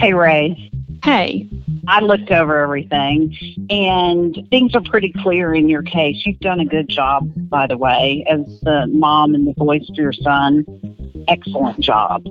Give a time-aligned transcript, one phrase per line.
[0.00, 0.70] Hey, Ray.
[1.04, 1.46] Hey.
[1.86, 3.36] I looked over everything,
[3.68, 6.22] and things are pretty clear in your case.
[6.24, 10.00] You've done a good job, by the way, as the mom and the voice for
[10.00, 10.64] your son.
[11.28, 12.22] Excellent job.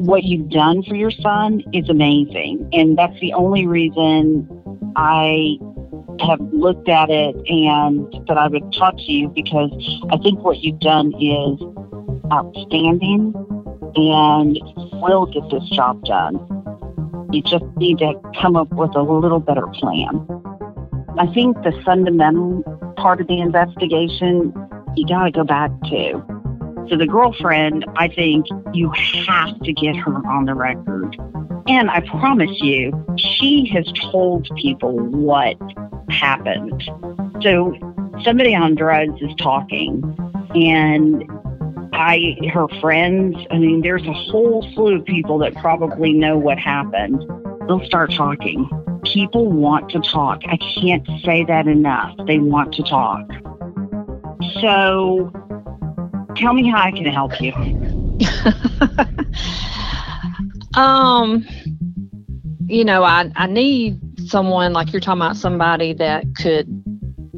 [0.00, 4.48] What you've done for your son is amazing, and that's the only reason
[4.96, 5.58] I
[6.26, 9.70] have looked at it and that I would talk to you because
[10.10, 11.60] I think what you've done is
[12.32, 13.34] outstanding
[13.94, 14.58] and
[15.02, 16.36] will get this job done.
[17.30, 20.26] You just need to come up with a little better plan.
[21.18, 22.62] I think the fundamental
[22.96, 24.52] part of the investigation
[24.96, 26.24] you got to go back to.
[26.88, 28.90] So, the girlfriend, I think you
[29.26, 31.16] have to get her on the record.
[31.68, 35.56] And I promise you, she has told people what
[36.08, 36.82] happened.
[37.42, 37.74] So,
[38.24, 40.02] somebody on drugs is talking,
[40.54, 41.24] and
[41.98, 46.56] I, her friends, I mean, there's a whole slew of people that probably know what
[46.56, 47.20] happened.
[47.66, 48.70] They'll start talking.
[49.04, 50.42] People want to talk.
[50.46, 52.14] I can't say that enough.
[52.26, 53.26] They want to talk.
[54.60, 55.32] So
[56.36, 57.52] tell me how I can help you.
[60.80, 61.44] um,
[62.66, 66.77] you know, I, I need someone like you're talking about somebody that could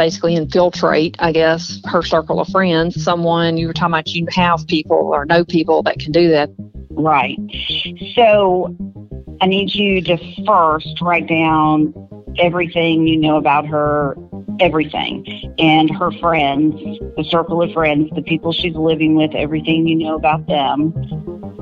[0.01, 3.05] basically infiltrate, I guess, her circle of friends.
[3.05, 6.49] Someone you were talking about, you have people or know people that can do that.
[6.89, 7.39] Right.
[8.15, 8.75] So
[9.43, 11.93] I need you to first write down
[12.39, 14.17] everything you know about her,
[14.61, 15.27] everything,
[15.59, 16.75] and her friends,
[17.17, 20.93] the circle of friends, the people she's living with, everything you know about them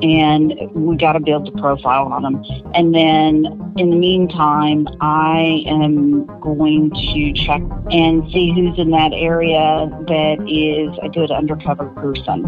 [0.03, 2.43] and we got to build the profile on them.
[2.75, 9.13] And then in the meantime, I am going to check and see who's in that
[9.13, 12.43] area that is a good undercover person.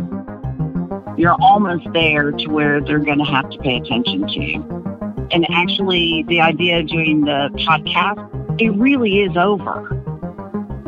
[1.17, 5.27] You're almost there to where they're going to have to pay attention to you.
[5.33, 10.00] And actually, the idea of doing the podcast, it really is over.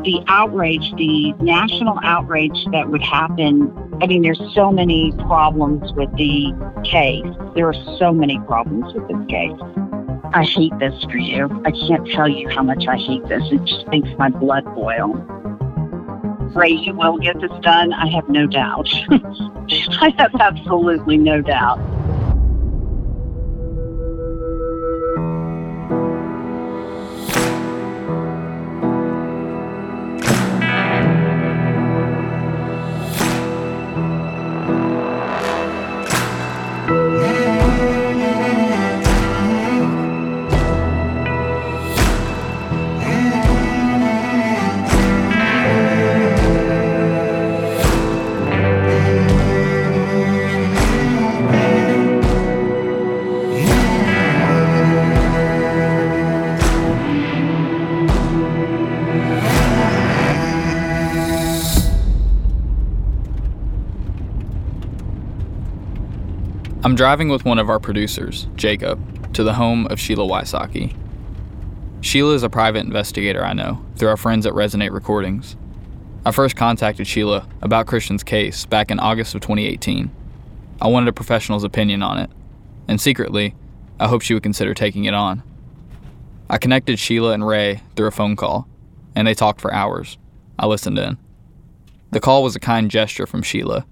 [0.04, 6.10] The outrage, the national outrage that would happen I mean, there's so many problems with
[6.16, 6.52] the
[6.82, 7.24] case.
[7.54, 9.56] There are so many problems with this case.
[10.34, 11.48] I hate this for you.
[11.64, 13.44] I can't tell you how much I hate this.
[13.52, 15.12] It just makes my blood boil.
[16.56, 17.92] Ray, you will get this done.
[17.92, 18.88] I have no doubt.
[20.00, 21.78] I have absolutely no doubt.
[66.92, 70.94] I'm driving with one of our producers, Jacob, to the home of Sheila Wysocki.
[72.02, 75.56] Sheila is a private investigator I know through our friends at Resonate Recordings.
[76.26, 80.10] I first contacted Sheila about Christian's case back in August of 2018.
[80.82, 82.28] I wanted a professional's opinion on it,
[82.88, 83.54] and secretly,
[83.98, 85.42] I hoped she would consider taking it on.
[86.50, 88.68] I connected Sheila and Ray through a phone call,
[89.14, 90.18] and they talked for hours.
[90.58, 91.16] I listened in.
[92.10, 93.86] The call was a kind gesture from Sheila.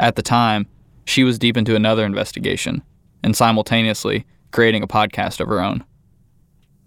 [0.00, 0.66] At the time,
[1.04, 2.82] she was deep into another investigation
[3.22, 5.84] and simultaneously creating a podcast of her own.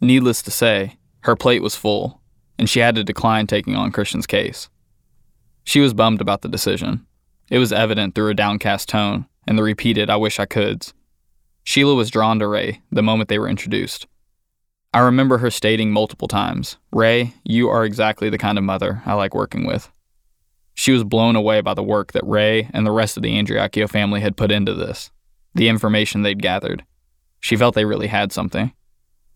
[0.02, 2.22] Needless to say, her plate was full,
[2.60, 4.70] and she had to decline taking on Christian's case.
[5.64, 7.06] She was bummed about the decision.
[7.50, 10.94] It was evident through her downcast tone and the repeated I wish I coulds.
[11.64, 14.08] Sheila was drawn to Ray the moment they were introduced.
[14.94, 19.14] I remember her stating multiple times, Ray, you are exactly the kind of mother I
[19.14, 19.92] like working with.
[20.76, 23.90] She was blown away by the work that Ray and the rest of the Andreacchio
[23.90, 25.10] family had put into this,
[25.56, 26.86] the information they'd gathered.
[27.40, 28.74] She felt they really had something.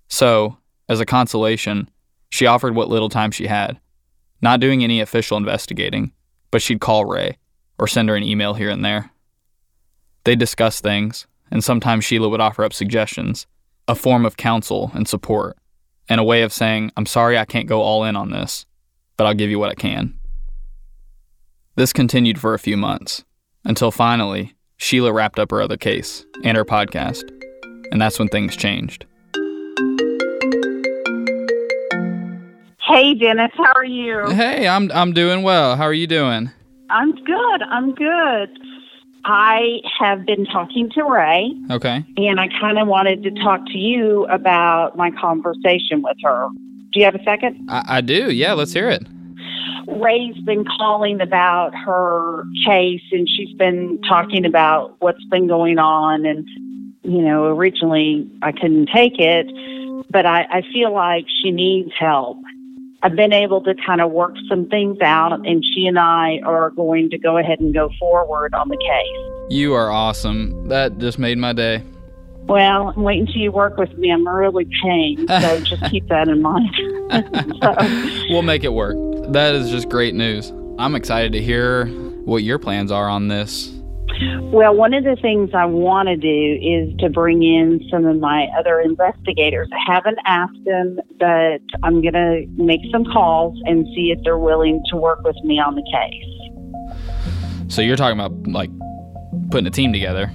[0.09, 0.57] So,
[0.89, 1.89] as a consolation,
[2.30, 3.80] she offered what little time she had,
[4.41, 6.12] not doing any official investigating,
[6.51, 7.38] but she'd call Ray
[7.77, 9.12] or send her an email here and there.
[10.25, 13.47] They discussed things, and sometimes Sheila would offer up suggestions,
[13.88, 15.57] a form of counsel and support,
[16.09, 18.65] and a way of saying, I'm sorry I can't go all in on this,
[19.15, 20.19] but I'll give you what I can.
[21.80, 23.24] This continued for a few months,
[23.64, 27.24] until finally, Sheila wrapped up her other case and her podcast,
[27.94, 29.06] and that's when things changed.
[32.81, 34.26] Hey, Dennis, how are you?
[34.31, 35.78] Hey, I'm I'm doing well.
[35.78, 36.52] How are you doing?
[36.90, 37.62] I'm good.
[37.72, 38.50] I'm good.
[39.24, 42.04] I have been talking to Ray, Okay.
[42.18, 46.50] and I kind of wanted to talk to you about my conversation with her.
[46.92, 47.70] Do you have a second?
[47.70, 48.31] I, I do.
[48.31, 49.04] Yeah, let's hear it.
[49.97, 56.25] Ray's been calling about her case, and she's been talking about what's been going on.
[56.25, 56.47] And,
[57.03, 59.47] you know, originally I couldn't take it,
[60.09, 62.38] but I, I feel like she needs help.
[63.01, 66.69] I've been able to kind of work some things out, and she and I are
[66.71, 69.50] going to go ahead and go forward on the case.
[69.50, 70.68] You are awesome.
[70.68, 71.83] That just made my day.
[72.50, 74.12] Well, I'm waiting till you work with me.
[74.12, 76.69] I'm really paying, so just keep that in mind.
[77.62, 77.75] so,
[78.30, 78.95] We'll make it work.
[79.31, 80.52] That is just great news.
[80.80, 81.86] I'm excited to hear
[82.26, 83.72] what your plans are on this.
[84.52, 86.28] well, one of the things I want to do
[86.60, 89.70] is to bring in some of my other investigators.
[89.72, 94.40] I haven't asked them, but I'm going to make some calls and see if they're
[94.40, 97.72] willing to work with me on the case.
[97.72, 98.72] So you're talking about like
[99.52, 100.31] putting a team together.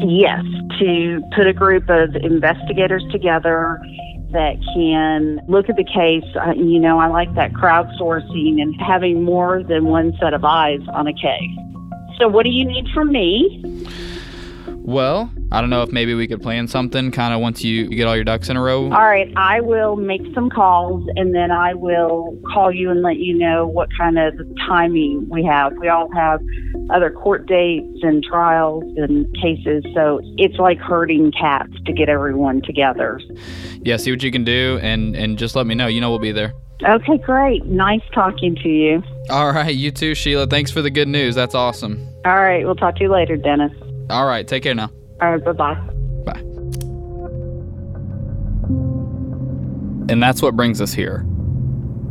[0.00, 0.42] Yes,
[0.80, 3.80] to put a group of investigators together
[4.36, 6.28] that can look at the case.
[6.54, 11.06] You know, I like that crowdsourcing and having more than one set of eyes on
[11.06, 11.56] a case.
[12.18, 13.62] So, what do you need from me?
[14.86, 18.06] Well, I don't know if maybe we could plan something kind of once you get
[18.06, 18.84] all your ducks in a row.
[18.84, 23.16] All right, I will make some calls and then I will call you and let
[23.16, 24.34] you know what kind of
[24.68, 25.72] timing we have.
[25.80, 26.40] We all have
[26.88, 32.62] other court dates and trials and cases, so it's like herding cats to get everyone
[32.62, 33.20] together.
[33.82, 35.88] Yeah, see what you can do and and just let me know.
[35.88, 36.54] You know we'll be there.
[36.84, 37.64] Okay, great.
[37.64, 39.02] Nice talking to you.
[39.30, 40.46] All right, you too, Sheila.
[40.46, 41.34] Thanks for the good news.
[41.34, 42.06] That's awesome.
[42.24, 43.72] All right, we'll talk to you later, Dennis.
[44.08, 44.90] All right, take care now.
[45.20, 45.74] All right, bye bye.
[46.24, 46.40] Bye.
[50.08, 51.26] And that's what brings us here.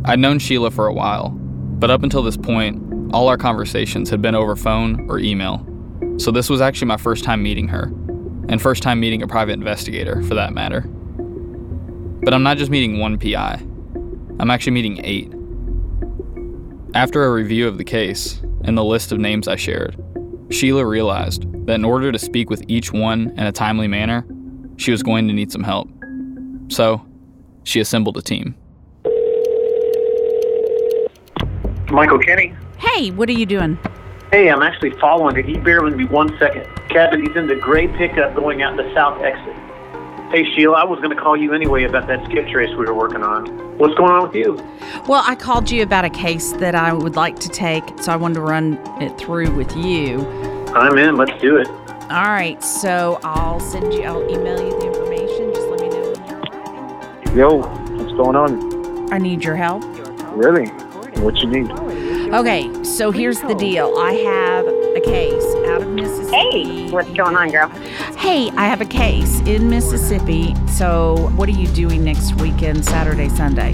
[0.04, 2.82] I'd known Sheila for a while, but up until this point,
[3.14, 5.66] all our conversations had been over phone or email.
[6.18, 7.84] So this was actually my first time meeting her,
[8.48, 10.82] and first time meeting a private investigator, for that matter.
[12.22, 13.62] But I'm not just meeting one PI,
[14.38, 15.32] I'm actually meeting eight.
[16.94, 19.96] After a review of the case and the list of names I shared,
[20.50, 24.24] Sheila realized that in order to speak with each one in a timely manner,
[24.76, 25.88] she was going to need some help.
[26.68, 27.04] So,
[27.64, 28.54] she assembled a team.
[31.90, 32.54] Michael Kenney.
[32.78, 33.78] Hey, what are you doing?
[34.32, 35.42] Hey, I'm actually following it.
[35.44, 36.66] Can you bear with me one second?
[36.88, 39.54] Kevin, he's in the gray pickup going out the south exit.
[40.30, 42.94] Hey, Sheila, I was going to call you anyway about that skip trace we were
[42.94, 43.46] working on.
[43.78, 44.54] What's going on with you?
[45.06, 48.16] Well, I called you about a case that I would like to take, so I
[48.16, 50.18] wanted to run it through with you.
[50.82, 51.16] I'm in.
[51.16, 51.68] Let's do it.
[52.08, 55.52] All right, so I'll send you, I'll email you the information.
[55.52, 56.40] Just let me know when you're
[57.24, 57.38] ready.
[57.38, 59.12] Yo, what's going on?
[59.12, 59.82] I need your help.
[60.36, 60.66] Really?
[61.20, 61.70] What you need?
[62.32, 63.96] Okay, so here's the deal.
[63.98, 66.36] I have a case out of Mississippi.
[66.36, 67.68] Hey, what's going on, girl?
[68.16, 70.54] Hey, I have a case in Mississippi.
[70.68, 73.72] So, what are you doing next weekend, Saturday, Sunday?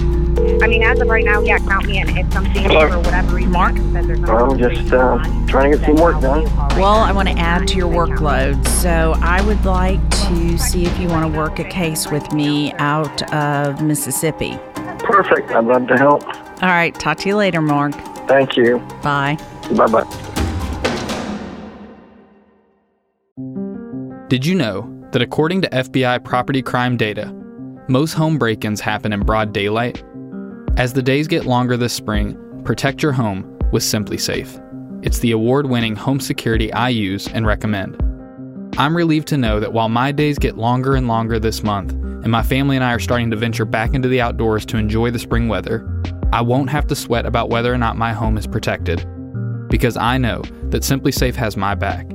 [0.61, 2.17] I mean, as of right now, yeah, count me in.
[2.17, 2.89] If something Hello.
[2.89, 3.75] for whatever reason Mark?
[3.77, 6.43] I'm just, uh, trying to get some work done.
[6.77, 8.67] Well, I want to add to your workload.
[8.67, 12.73] So, I would like to see if you want to work a case with me
[12.73, 14.59] out of Mississippi.
[14.99, 15.51] Perfect.
[15.51, 16.23] I'd love to help.
[16.61, 17.93] All right, talk to you later, Mark.
[18.27, 18.79] Thank you.
[19.01, 19.37] Bye.
[19.71, 20.22] Bye bye.
[24.33, 27.31] Did you know that according to FBI property crime data,
[27.87, 30.03] most home break ins happen in broad daylight?
[30.75, 32.35] As the days get longer this spring,
[32.65, 35.05] protect your home with SimpliSafe.
[35.05, 37.95] It's the award winning home security I use and recommend.
[38.79, 42.31] I'm relieved to know that while my days get longer and longer this month, and
[42.31, 45.19] my family and I are starting to venture back into the outdoors to enjoy the
[45.19, 45.87] spring weather,
[46.33, 49.05] I won't have to sweat about whether or not my home is protected.
[49.69, 52.07] Because I know that SimpliSafe has my back.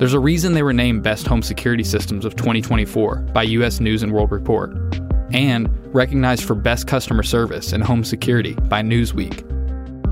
[0.00, 4.02] There's a reason they were named Best Home Security Systems of 2024 by US News
[4.02, 4.72] and World Report,
[5.30, 9.42] and recognized for Best Customer Service and Home Security by Newsweek.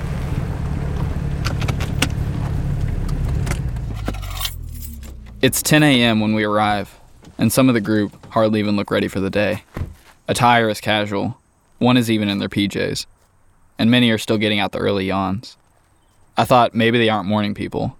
[5.41, 6.19] It's 10 a.m.
[6.19, 6.99] when we arrive,
[7.39, 9.63] and some of the group hardly even look ready for the day.
[10.27, 11.39] Attire is casual,
[11.79, 13.07] one is even in their PJs,
[13.79, 15.57] and many are still getting out the early yawns.
[16.37, 17.97] I thought maybe they aren't morning people.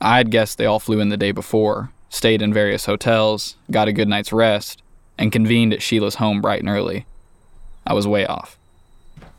[0.00, 3.86] I had guessed they all flew in the day before, stayed in various hotels, got
[3.86, 4.82] a good night's rest,
[5.16, 7.06] and convened at Sheila's home bright and early.
[7.86, 8.58] I was way off.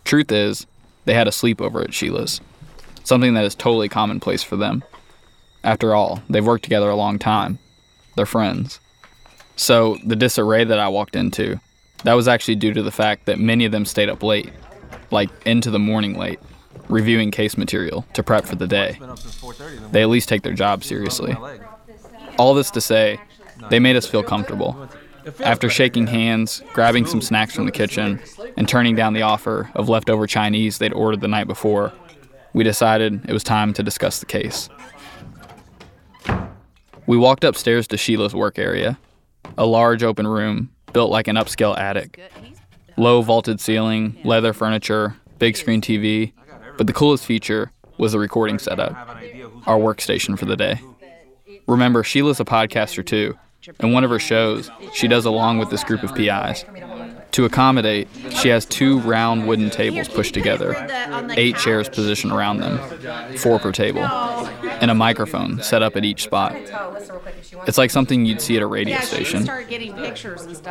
[0.06, 0.68] Truth is,
[1.04, 2.40] they had a sleepover at Sheila's,
[3.04, 4.86] something that is totally commonplace for them.
[5.64, 7.60] After all, they've worked together a long time.
[8.16, 8.80] They're friends.
[9.56, 11.60] So, the disarray that I walked into,
[12.04, 14.52] that was actually due to the fact that many of them stayed up late,
[15.12, 16.40] like into the morning late,
[16.90, 19.00] reviewing case material to prep for the day.
[19.92, 21.36] They at least take their job seriously.
[22.40, 23.20] All this to say,
[23.70, 24.90] they made us feel comfortable.
[25.42, 28.20] After shaking hands, grabbing some snacks from the kitchen,
[28.58, 31.94] and turning down the offer of leftover Chinese they'd ordered the night before,
[32.54, 34.70] we decided it was time to discuss the case.
[37.12, 38.98] We walked upstairs to Sheila's work area,
[39.58, 42.22] a large open room built like an upscale attic.
[42.96, 46.32] Low vaulted ceiling, leather furniture, big screen TV,
[46.78, 48.94] but the coolest feature was the recording setup,
[49.68, 50.80] our workstation for the day.
[51.68, 53.38] Remember, Sheila's a podcaster too,
[53.82, 56.64] and one of her shows she does along with this group of PIs.
[57.32, 58.10] To accommodate,
[58.42, 60.76] she has two round wooden tables pushed together,
[61.38, 62.78] eight chairs positioned around them,
[63.38, 66.54] four per table, and a microphone set up at each spot.
[67.68, 69.48] It's like something you'd see at a radio station.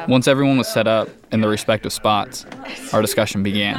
[0.07, 2.45] Once everyone was set up in their respective spots,
[2.93, 3.77] our discussion began.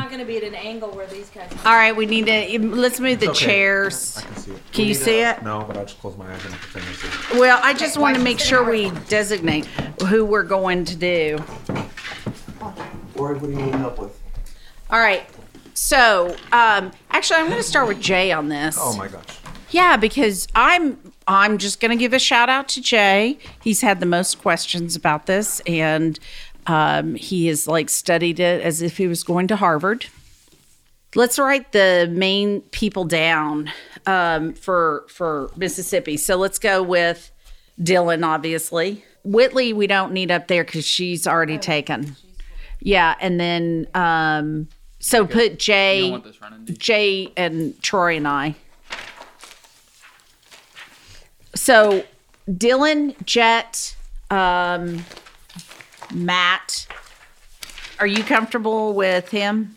[1.66, 4.24] All right, we need to let's move the chairs.
[4.72, 5.44] Can you see it?
[5.44, 7.40] No, but I'll just close my eyes and pretend I see.
[7.40, 9.66] Well, I just want to make sure we designate
[10.08, 11.38] who we're going to do.
[13.22, 14.20] Or what do you need help with?
[14.90, 15.24] All right.
[15.74, 18.78] So, um, actually, I'm going to start with Jay on this.
[18.80, 19.40] Oh my gosh.
[19.70, 20.98] Yeah, because I'm
[21.28, 23.38] I'm just going to give a shout out to Jay.
[23.64, 26.20] He's had the most questions about this, and
[26.68, 30.08] um, he has like studied it as if he was going to Harvard.
[31.16, 33.72] Let's write the main people down
[34.06, 36.18] um, for for Mississippi.
[36.18, 37.32] So let's go with
[37.80, 39.06] Dylan, obviously.
[39.24, 42.16] Whitley, we don't need up there because she's already taken.
[42.82, 44.68] Yeah, and then um,
[45.00, 46.20] so put Jay,
[46.66, 48.56] Jay and Troy and I.
[51.56, 52.04] So
[52.50, 53.96] Dylan, Jet,
[54.30, 55.06] um,
[56.14, 56.88] Matt,
[58.00, 59.76] are you comfortable with him?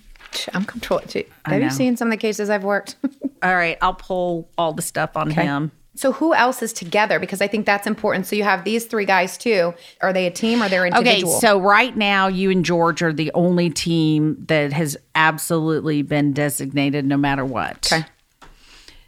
[0.52, 1.24] I'm comfortable too.
[1.44, 2.96] Have you seen some of the cases I've worked?
[3.42, 5.70] All right, I'll pull all the stuff on him.
[5.96, 7.18] So who else is together?
[7.18, 8.26] Because I think that's important.
[8.26, 9.74] So you have these three guys too.
[10.00, 11.34] Are they a team or they're individual?
[11.34, 16.32] Okay, so right now you and George are the only team that has absolutely been
[16.32, 17.92] designated no matter what.
[17.92, 18.04] Okay.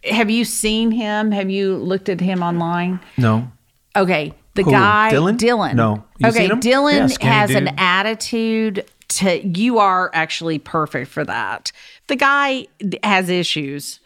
[0.04, 1.32] Have you seen him?
[1.32, 3.00] Have you looked at him online?
[3.18, 3.50] No.
[3.96, 5.36] Okay, the Who, guy Dylan?
[5.36, 5.74] Dylan.
[5.74, 6.04] No.
[6.18, 6.60] You okay, seen him?
[6.60, 11.72] Dylan Yeah, skinny has an attitude to you are actually perfect for that.
[12.06, 12.66] The guy
[13.02, 14.00] has issues.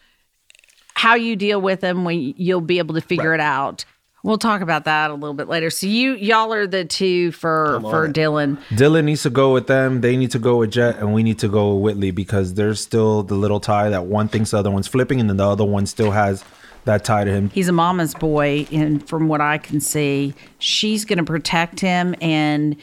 [1.01, 3.85] How you deal with them when you'll be able to figure it out.
[4.23, 5.71] We'll talk about that a little bit later.
[5.71, 8.59] So you y'all are the two for for Dylan.
[8.69, 10.01] Dylan needs to go with them.
[10.01, 12.79] They need to go with Jet, and we need to go with Whitley because there's
[12.79, 15.65] still the little tie that one thinks the other one's flipping, and then the other
[15.65, 16.45] one still has
[16.85, 17.49] that tie to him.
[17.49, 22.13] He's a mama's boy, and from what I can see, she's going to protect him,
[22.21, 22.75] and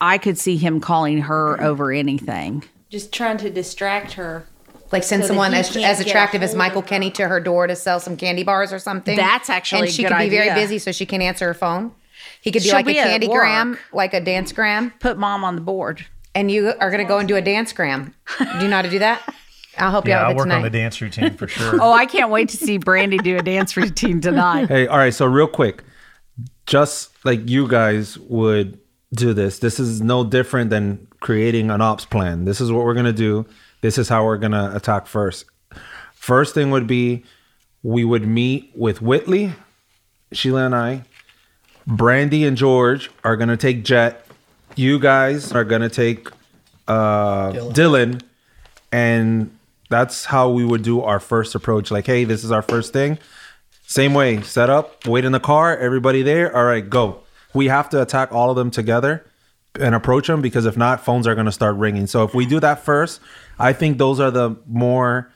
[0.00, 2.64] I could see him calling her over anything.
[2.88, 4.46] Just trying to distract her.
[4.90, 6.82] Like send so someone as, as attractive as Michael.
[6.82, 9.16] Kenney to her door to sell some candy bars or something.
[9.16, 11.54] That's actually and a she good could be very busy, so she can't answer her
[11.54, 11.92] phone.
[12.40, 15.18] He could be She'll like be a at candy gram, like a dance gram, Put
[15.18, 16.06] mom on the board.
[16.34, 18.14] and you are going to go and do a dance gram.
[18.38, 19.34] Do you know how to do that?
[19.76, 20.56] I'll help you Yeah, out I'll with work tonight.
[20.56, 21.78] on the dance routine for sure.
[21.82, 24.68] Oh, I can't wait to see Brandy do a dance routine tonight.
[24.68, 25.14] Hey, all right.
[25.14, 25.84] So real quick,
[26.66, 28.78] just like you guys would
[29.14, 29.58] do this.
[29.58, 32.44] This is no different than creating an ops plan.
[32.44, 33.46] This is what we're gonna do.
[33.80, 35.44] This is how we're gonna attack first.
[36.14, 37.24] First thing would be
[37.82, 39.52] we would meet with Whitley,
[40.32, 41.04] Sheila and I.
[41.86, 44.26] Brandy and George are gonna take Jet.
[44.74, 46.28] You guys are gonna take
[46.86, 48.22] uh, Dylan.
[48.90, 49.50] and
[49.90, 51.90] that's how we would do our first approach.
[51.90, 53.18] Like, hey, this is our first thing.
[53.86, 56.54] Same way, set up, wait in the car, everybody there.
[56.54, 57.20] All right, go.
[57.54, 59.24] We have to attack all of them together
[59.80, 62.06] and approach them because if not, phones are going to start ringing.
[62.06, 63.20] So if we do that first,
[63.58, 65.32] I think those are the more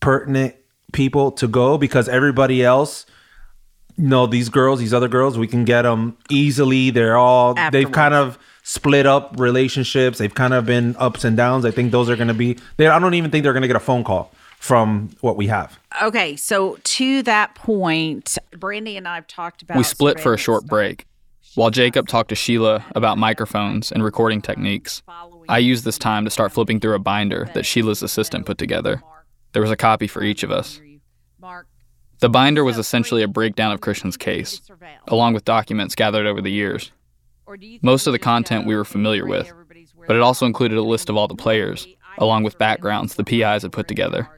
[0.00, 0.54] pertinent
[0.92, 3.06] people to go because everybody else,
[3.96, 6.90] you know, these girls, these other girls, we can get them easily.
[6.90, 10.18] They're all, they've kind of split up relationships.
[10.18, 11.64] They've kind of been ups and downs.
[11.64, 13.68] I think those are going to be, they, I don't even think they're going to
[13.68, 15.78] get a phone call from what we have.
[16.02, 20.38] Okay, so to that point, Brandy and I have talked about We split for a
[20.38, 21.06] short break.
[21.56, 25.02] While Jacob talked to Sheila about microphones and recording techniques,
[25.48, 29.02] I used this time to start flipping through a binder that Sheila's assistant put together.
[29.52, 30.80] There was a copy for each of us.
[32.20, 34.60] The binder was essentially a breakdown of Christian's case,
[35.08, 36.92] along with documents gathered over the years.
[37.82, 39.52] Most of the content we were familiar with,
[40.06, 41.88] but it also included a list of all the players,
[42.18, 44.28] along with backgrounds the PIs had put together.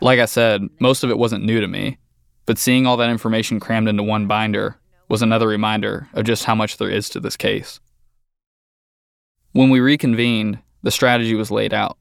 [0.00, 1.98] Like I said, most of it wasn't new to me,
[2.44, 6.54] but seeing all that information crammed into one binder was another reminder of just how
[6.54, 7.80] much there is to this case.
[9.52, 11.96] When we reconvened, the strategy was laid out.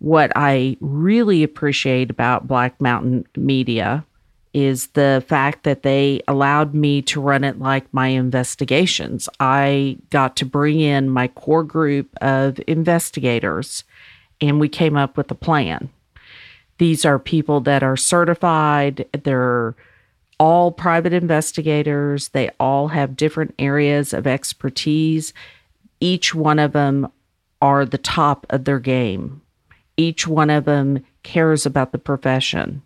[0.00, 4.04] what I really appreciate about Black Mountain Media
[4.52, 9.28] is the fact that they allowed me to run it like my investigations.
[9.38, 13.84] I got to bring in my core group of investigators
[14.40, 15.90] and we came up with a plan.
[16.78, 19.76] These are people that are certified, they're
[20.40, 25.32] all private investigators, they all have different areas of expertise.
[26.00, 27.12] Each one of them
[27.62, 29.42] are the top of their game
[30.00, 32.82] each one of them cares about the profession.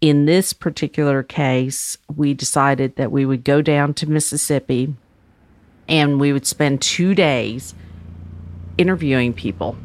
[0.00, 4.94] In this particular case, we decided that we would go down to Mississippi
[5.86, 7.74] and we would spend two days
[8.78, 9.76] interviewing people.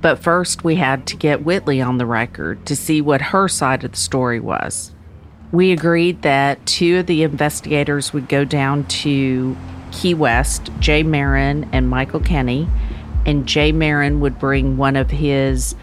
[0.00, 3.84] But first, we had to get Whitley on the record to see what her side
[3.84, 4.92] of the story was.
[5.50, 9.56] We agreed that two of the investigators would go down to
[9.92, 12.68] Key West, Jay Marin and Michael Kenney,
[13.24, 15.74] and Jay Marin would bring one of his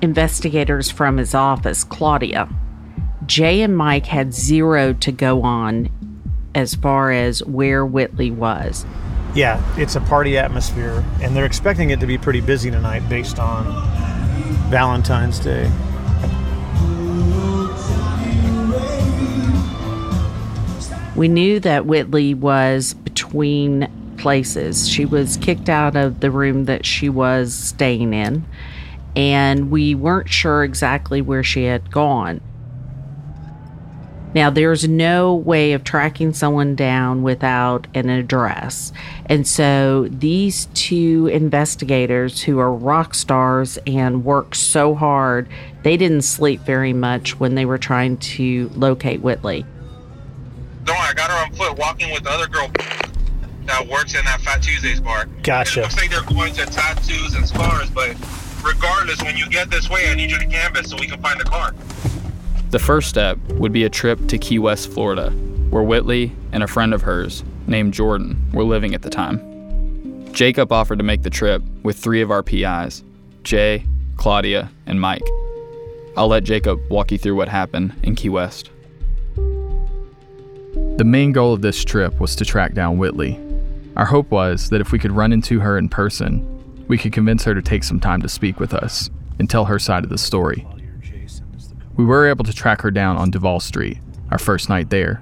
[0.00, 2.48] investigators from his office, Claudia.
[3.24, 5.88] Jay and Mike had zero to go on
[6.54, 8.84] as far as where Whitley was.
[9.34, 13.38] Yeah, it's a party atmosphere, and they're expecting it to be pretty busy tonight based
[13.38, 13.64] on
[14.68, 15.70] Valentine's Day.
[21.14, 24.88] We knew that Whitley was between places.
[24.88, 28.46] She was kicked out of the room that she was staying in,
[29.14, 32.40] and we weren't sure exactly where she had gone.
[34.34, 38.90] Now, there's no way of tracking someone down without an address.
[39.26, 45.48] And so these two investigators who are rock stars and work so hard,
[45.82, 49.66] they didn't sleep very much when they were trying to locate Whitley.
[50.84, 52.70] Don't worry, I got her on foot walking with the other girl
[53.66, 55.26] that works in that Fat Tuesdays bar.
[55.42, 55.80] Gotcha.
[55.80, 58.16] It looks like they're going to tattoos and scars, but
[58.64, 61.40] regardless, when you get this way, I need you to canvas so we can find
[61.40, 61.72] the car.
[62.70, 65.30] The first step would be a trip to Key West, Florida,
[65.70, 70.32] where Whitley and a friend of hers, named Jordan, were living at the time.
[70.32, 73.04] Jacob offered to make the trip with three of our PIs
[73.42, 73.84] Jay,
[74.16, 75.22] Claudia, and Mike.
[76.16, 78.70] I'll let Jacob walk you through what happened in Key West.
[81.02, 83.36] The main goal of this trip was to track down Whitley.
[83.96, 87.42] Our hope was that if we could run into her in person, we could convince
[87.42, 89.10] her to take some time to speak with us
[89.40, 90.64] and tell her side of the story.
[91.96, 93.98] We were able to track her down on Duval Street,
[94.30, 95.20] our first night there.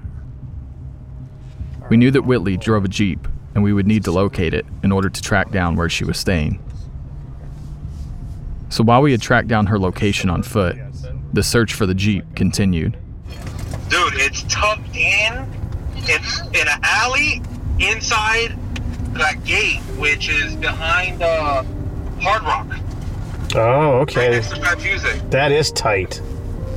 [1.89, 4.91] We knew that Whitley drove a Jeep, and we would need to locate it in
[4.91, 6.63] order to track down where she was staying.
[8.69, 10.77] So while we had tracked down her location on foot,
[11.33, 12.99] the search for the Jeep continued.
[13.89, 15.47] Dude, it's tucked in.
[16.03, 17.41] It's in an alley
[17.79, 18.57] inside
[19.13, 21.63] that gate, which is behind uh,
[22.21, 22.67] Hard Rock.
[23.55, 24.29] Oh, okay.
[24.31, 25.19] Next to Fat Tuesday.
[25.29, 26.21] That is tight.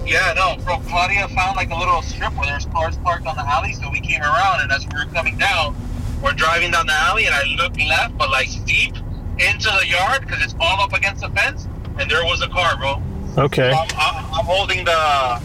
[0.07, 0.79] Yeah, no, bro.
[0.81, 4.01] Claudia found like a little strip where there's cars parked on the alley, so we
[4.01, 5.75] came around, and as we were coming down,
[6.23, 8.95] we're driving down the alley, and I look left, but like deep
[9.39, 11.67] into the yard because it's all up against the fence,
[11.99, 13.03] and there was a car, bro.
[13.45, 13.71] Okay.
[13.73, 15.41] So I'm, I'm, I'm holding the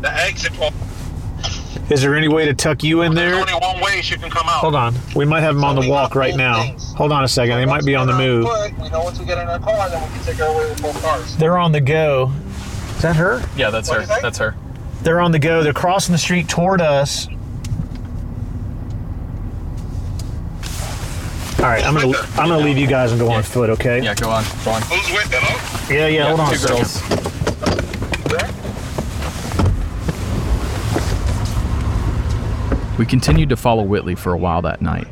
[0.00, 0.52] the exit.
[1.84, 1.92] Pole.
[1.92, 3.34] Is there any way to tuck you in there?
[3.34, 4.60] Only one way she can come out.
[4.60, 4.94] Hold on.
[5.14, 6.62] We might have them on the walk right now.
[6.96, 7.56] Hold on a second.
[7.56, 8.44] They might be on the move.
[8.44, 10.68] But we know once we get in our car, then we can take her away
[10.70, 11.36] with both cars.
[11.36, 12.32] They're on the go.
[12.96, 13.42] Is that her?
[13.56, 14.06] Yeah, that's her.
[14.20, 14.56] That's her.
[15.02, 15.62] They're on the go.
[15.62, 17.26] They're crossing the street toward us.
[21.58, 23.70] All right, I'm gonna I'm gonna leave you guys and go on foot.
[23.70, 24.02] Okay?
[24.02, 24.44] Yeah, go on.
[24.64, 24.82] Go on.
[24.82, 25.42] Who's with them?
[25.44, 25.92] huh?
[25.92, 26.26] Yeah, yeah.
[26.26, 26.48] hold on.
[26.48, 26.76] two a second.
[26.76, 28.61] girls.
[33.02, 35.08] We continued to follow Whitley for a while that night.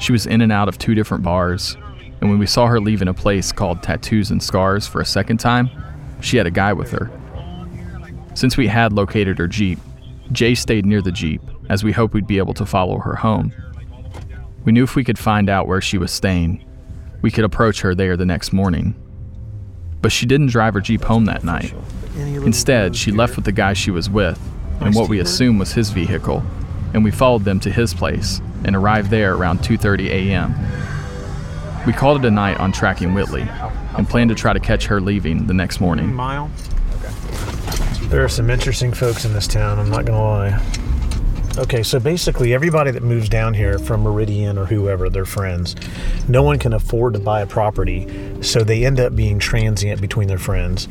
[0.00, 1.76] She was in and out of two different bars,
[2.20, 5.38] and when we saw her leaving a place called Tattoos and Scars for a second
[5.38, 5.70] time,
[6.20, 7.08] she had a guy with her.
[8.34, 9.78] Since we had located her Jeep,
[10.32, 13.52] Jay stayed near the Jeep, as we hoped we'd be able to follow her home.
[14.64, 16.64] We knew if we could find out where she was staying,
[17.22, 18.96] we could approach her there the next morning.
[20.02, 21.72] But she didn't drive her Jeep home that night.
[22.16, 24.40] Instead, she left with the guy she was with,
[24.80, 26.42] and what we assumed was his vehicle,
[26.94, 30.54] and we followed them to his place and arrived there around 2:30 a.m.
[31.86, 33.46] We called it a night on tracking Whitley
[33.96, 36.12] and planned to try to catch her leaving the next morning.
[36.12, 36.50] Mile.
[38.08, 39.78] There are some interesting folks in this town.
[39.78, 40.60] I'm not gonna lie.
[41.58, 45.74] Okay, so basically, everybody that moves down here from Meridian or whoever, they're friends.
[46.28, 48.06] No one can afford to buy a property,
[48.40, 50.88] so they end up being transient between their friends.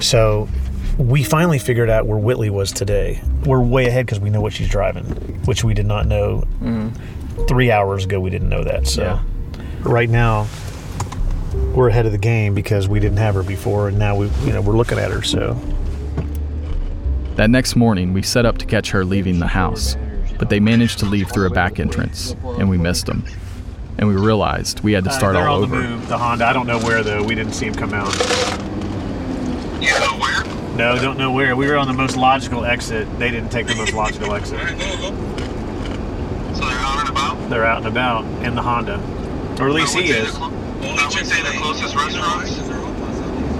[0.00, 0.48] So
[1.00, 3.22] we finally figured out where Whitley was today.
[3.46, 5.04] We're way ahead because we know what she's driving,
[5.46, 6.44] which we did not know
[7.48, 8.20] three hours ago.
[8.20, 8.86] We didn't know that.
[8.86, 9.18] So
[9.80, 10.46] right now,
[11.74, 14.52] we're ahead of the game because we didn't have her before, and now we, you
[14.52, 15.22] know, we're looking at her.
[15.22, 15.54] So
[17.36, 19.96] That next morning, we set up to catch her leaving the house,
[20.38, 23.24] but they managed to leave through a back entrance, and we missed them.
[23.96, 25.76] And we realized we had to start Uh, they're all on over.
[25.82, 26.44] The, move, the Honda.
[26.46, 27.22] I don't know where though.
[27.22, 28.12] We didn't see him come out.
[29.82, 30.39] You know where?
[30.76, 31.54] No, don't know where.
[31.56, 33.06] We were on the most logical exit.
[33.18, 34.58] They didn't take the most logical exit.
[34.60, 34.66] So
[36.66, 37.50] they're out and about?
[37.50, 38.94] They're out and about in the Honda,
[39.60, 40.32] or at least he is.
[40.32, 40.48] the clo-
[40.82, 42.58] I would say the closest restaurants.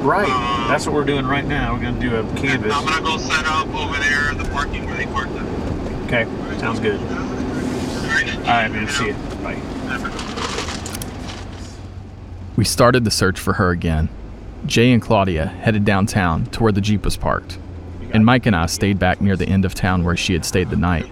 [0.01, 0.29] Right.
[0.31, 1.75] Uh, That's what we're doing right now.
[1.75, 2.73] We're gonna do a canvas.
[2.75, 5.43] I'm gonna go set up over there the parking where they parked it.
[6.07, 6.25] Okay.
[6.59, 6.99] Sounds good.
[7.01, 7.07] All
[8.47, 8.89] right, man.
[8.89, 9.15] See you.
[9.43, 9.61] Bye.
[12.57, 14.09] We started the search for her again.
[14.67, 17.59] Jay and Claudia headed downtown to where the Jeep was parked,
[18.13, 20.71] and Mike and I stayed back near the end of town where she had stayed
[20.71, 21.11] the night.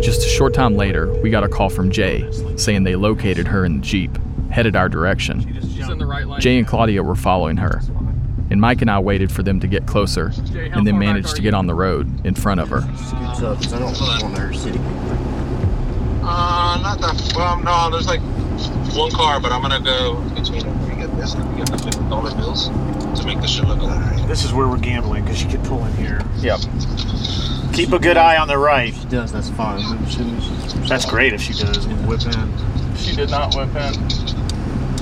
[0.00, 3.64] Just a short time later, we got a call from Jay saying they located her
[3.64, 4.16] in the Jeep,
[4.50, 5.40] headed our direction.
[6.38, 7.80] Jay and Claudia were following her,
[8.50, 11.54] and Mike and I waited for them to get closer and then managed to get
[11.54, 12.82] on the road in front of her.
[16.22, 17.32] Uh, not that.
[17.36, 18.20] Well, no, there's like
[18.96, 20.85] one car, but I'm gonna go between them.
[21.34, 23.80] We get this, and we get the fifty dollar bills to make this shit look
[23.80, 24.28] good.
[24.28, 26.20] This is where we're gambling because she could pull in here.
[26.38, 26.60] Yep.
[27.72, 28.88] Keep a good eye on the right.
[28.90, 29.82] If she does, that's fine.
[30.86, 31.84] That's great if she does.
[31.84, 32.96] and Whip in.
[32.96, 34.08] She did not whip in.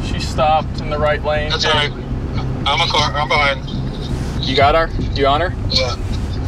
[0.04, 1.50] She stopped in the right lane.
[1.50, 1.92] That's alright.
[1.92, 3.12] I'm a car.
[3.12, 4.44] I'm behind.
[4.44, 4.88] You got her?
[5.14, 5.54] You on her?
[5.70, 5.96] Yeah.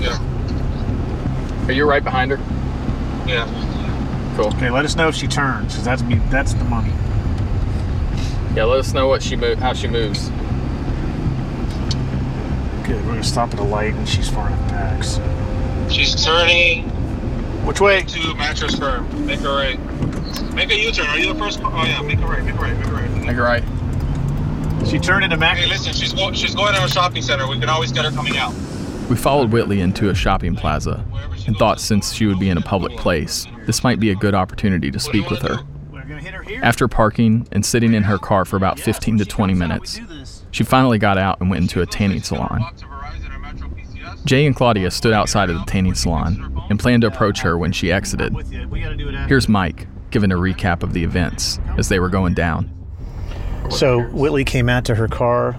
[0.01, 1.67] Yeah.
[1.69, 2.39] Are you right behind her?
[3.29, 3.47] Yeah.
[4.37, 4.49] Cool.
[4.49, 6.21] Okay, let us know if she turns because that's me.
[6.31, 6.93] That's the money.
[8.57, 10.31] Yeah, let us know what she mo- how she moves.
[12.87, 13.05] Good.
[13.05, 15.05] We're gonna stop at a light and she's far enough back.
[15.05, 15.87] So.
[15.91, 16.85] She's turning
[17.67, 18.03] Which way?
[18.03, 19.27] to mattress firm.
[19.27, 19.79] Make a right.
[20.55, 21.07] Make a U-turn.
[21.09, 21.61] Are you the first?
[21.61, 21.71] car?
[21.75, 22.01] Oh yeah.
[22.01, 22.43] Make a right.
[22.45, 22.77] Make a right.
[22.79, 23.11] Make a right.
[23.11, 23.65] Make her right.
[24.89, 25.59] She turned into Mac.
[25.59, 25.93] Hey, listen.
[25.93, 27.47] She's go- she's going to a shopping center.
[27.49, 28.55] We can always get her coming out.
[29.11, 31.05] We followed Whitley into a shopping plaza
[31.47, 34.35] and thought since she would be in a public place, this might be a good
[34.35, 35.59] opportunity to speak with her.
[36.63, 40.01] After parking and sitting in her car for about 15 to 20 minutes,
[40.51, 42.65] she finally got out and went into a tanning salon.
[44.25, 47.73] Jay and Claudia stood outside of the tanning salon and planned to approach her when
[47.73, 48.35] she exited.
[49.29, 52.71] Here's Mike giving a recap of the events as they were going down.
[53.71, 55.59] So Whitley came out to her car.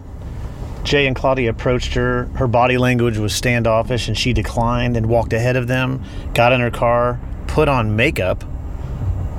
[0.83, 2.25] Jay and Claudia approached her.
[2.35, 6.01] Her body language was standoffish, and she declined and walked ahead of them.
[6.33, 8.43] Got in her car, put on makeup.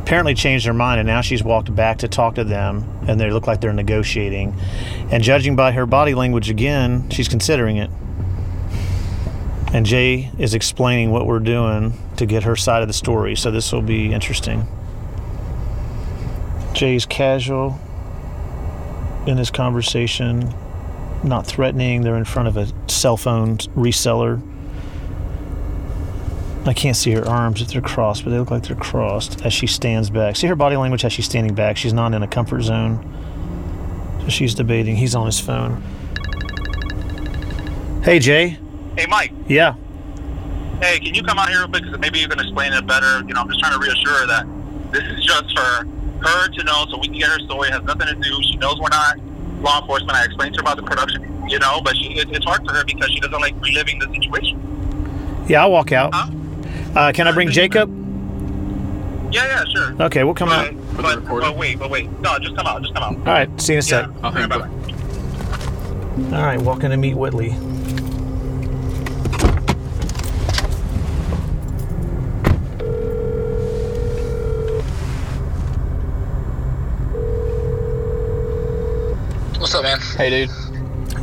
[0.08, 3.30] Apparently changed her mind, and now she's walked back to talk to them, and they
[3.30, 4.58] look like they're negotiating.
[5.10, 7.90] And judging by her body language again, she's considering it.
[9.70, 13.36] And Jay is explaining what we're doing to get her side of the story.
[13.36, 14.66] So this will be interesting.
[16.72, 17.78] Jay's casual
[19.26, 20.54] in this conversation,
[21.22, 22.00] not threatening.
[22.00, 24.40] They're in front of a cell phone reseller.
[26.66, 29.52] I can't see her arms if they're crossed, but they look like they're crossed as
[29.52, 30.36] she stands back.
[30.36, 31.76] See her body language as she's standing back.
[31.76, 33.04] She's not in a comfort zone.
[34.22, 34.96] So she's debating.
[34.96, 35.82] He's on his phone.
[38.02, 38.58] Hey, Jay.
[38.96, 39.32] Hey, Mike.
[39.46, 39.74] Yeah.
[40.80, 41.84] hey, can you come out here real quick?
[41.84, 43.20] Because maybe you can explain it better.
[43.20, 44.46] You know, I'm just trying to reassure her that
[44.92, 45.86] this is just for
[46.26, 47.68] her to know so we can get her story.
[47.68, 48.42] It has nothing to do.
[48.42, 49.18] She knows we're not
[49.62, 50.12] law enforcement.
[50.12, 52.74] I explained to her about the production, you know, but she, it, it's hard for
[52.74, 55.44] her because she doesn't like reliving the situation.
[55.48, 56.12] Yeah, I'll walk out.
[56.96, 57.88] Uh, can I bring Jacob?
[59.32, 60.02] Yeah, yeah, sure.
[60.02, 60.74] Okay, we'll come out.
[60.96, 62.10] But, but wait, but wait.
[62.20, 62.82] No, just come out.
[62.82, 63.16] Just come out.
[63.18, 64.08] All right, see you in a sec.
[64.08, 64.28] Yeah.
[64.28, 64.68] Okay, bye-bye.
[66.36, 67.50] All right, walking to meet Whitley.
[79.60, 79.98] What's up, man?
[80.16, 80.50] Hey, dude.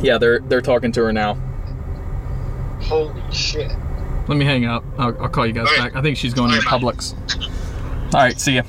[0.02, 1.34] Yeah, they're they're talking to her now.
[2.82, 3.72] Holy shit.
[4.28, 4.82] Let me hang up.
[4.98, 5.94] I'll, I'll call you guys back.
[5.94, 7.14] I think she's going to Publix.
[8.12, 8.62] All right, see ya.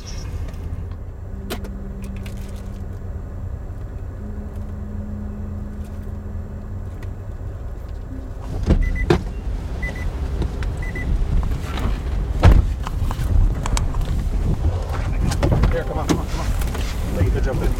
[15.71, 17.15] Here, come on, come on, come on.
[17.15, 17.71] Let you go jump in.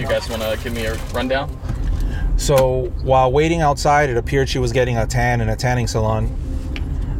[0.00, 1.50] You guys want to give me a rundown?
[2.44, 6.30] So while waiting outside, it appeared she was getting a tan in a tanning salon.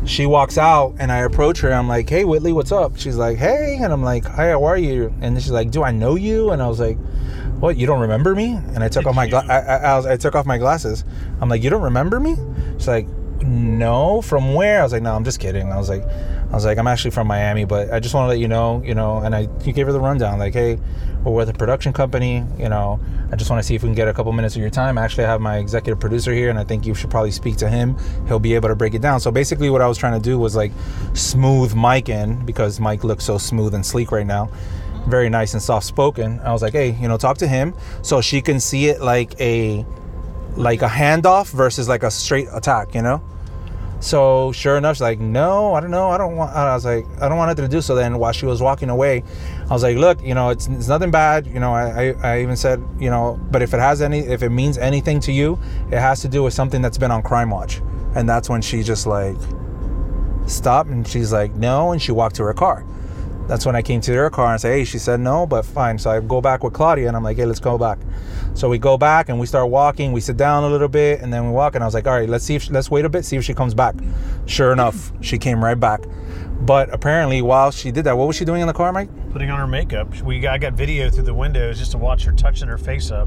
[0.04, 1.72] She walks out and I approach her.
[1.72, 4.76] I'm like, "Hey, Whitley, what's up?" She's like, "Hey," and I'm like, "Hi, how are
[4.76, 6.98] you?" And she's like, "Do I know you?" And I was like,
[7.58, 7.78] "What?
[7.78, 10.18] You don't remember me?" And I took off my gla- I, I, I, was, I
[10.18, 11.06] took off my glasses.
[11.40, 12.36] I'm like, "You don't remember me?"
[12.74, 13.08] She's like,
[13.40, 16.66] "No, from where?" I was like, "No, I'm just kidding." I was like, I was
[16.66, 19.20] like, "I'm actually from Miami, but I just want to let you know, you know."
[19.20, 20.78] And I, you gave her the rundown, like, "Hey,
[21.24, 23.00] we're with a production company, you know."
[23.32, 24.96] I just want to see if we can get a couple minutes of your time.
[24.96, 27.68] Actually, I have my executive producer here, and I think you should probably speak to
[27.68, 27.96] him.
[28.28, 29.18] He'll be able to break it down.
[29.18, 30.72] So basically, what I was trying to do was like
[31.14, 34.50] smooth Mike in because Mike looks so smooth and sleek right now,
[35.08, 36.40] very nice and soft spoken.
[36.40, 39.40] I was like, hey, you know, talk to him so she can see it like
[39.40, 39.84] a
[40.56, 43.22] like a handoff versus like a straight attack, you know.
[44.00, 46.54] So sure enough, she's like, no, I don't know, I don't want.
[46.54, 47.80] I was like, I don't want nothing to do.
[47.80, 49.24] So then, while she was walking away,
[49.68, 51.46] I was like, look, you know, it's, it's nothing bad.
[51.46, 54.42] You know, I, I I even said, you know, but if it has any, if
[54.42, 55.58] it means anything to you,
[55.90, 57.80] it has to do with something that's been on Crime Watch.
[58.14, 59.36] And that's when she just like
[60.46, 62.84] stopped and she's like, no, and she walked to her car.
[63.46, 65.98] That's when I came to her car and say, hey, she said no, but fine.
[65.98, 67.98] So I go back with Claudia and I'm like, hey, let's go back.
[68.54, 70.12] So we go back and we start walking.
[70.12, 71.74] We sit down a little bit and then we walk.
[71.74, 73.36] And I was like, all right, let's see if she, let's wait a bit, see
[73.36, 73.96] if she comes back.
[74.46, 76.00] Sure enough, she came right back.
[76.60, 79.10] But apparently, while she did that, what was she doing in the car, Mike?
[79.34, 80.14] Putting on her makeup.
[80.22, 83.10] We got, I got video through the windows just to watch her touching her face
[83.10, 83.26] up.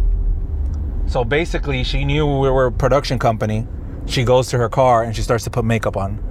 [1.06, 3.68] So basically, she knew we were a production company.
[4.06, 6.24] She goes to her car and she starts to put makeup on.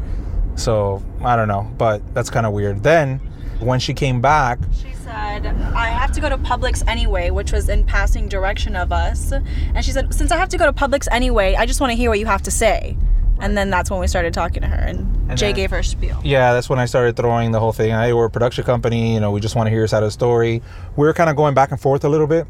[0.55, 2.83] So I don't know, but that's kind of weird.
[2.83, 3.19] Then
[3.61, 7.69] when she came back, She said, I have to go to Publix anyway, which was
[7.69, 9.31] in passing direction of us.
[9.31, 11.97] And she said, Since I have to go to Publix anyway, I just want to
[11.97, 12.97] hear what you have to say.
[13.40, 15.79] And then that's when we started talking to her, and, And Jay then- gave her
[15.79, 16.18] a spiel.
[16.25, 17.90] yeah, that's when I started throwing the whole thing.
[17.90, 19.14] Hey, we're a production company.
[19.14, 20.62] You know, we just want to hear your side of the story.
[20.96, 22.46] We were kind of going back and forth a little bit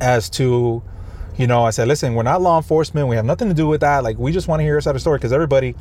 [0.00, 0.82] as to,
[1.36, 3.08] you know, I said, listen, we're not law enforcement.
[3.08, 4.04] We have nothing to do with that.
[4.04, 5.74] Like, we just want to hear your side of the story because everybody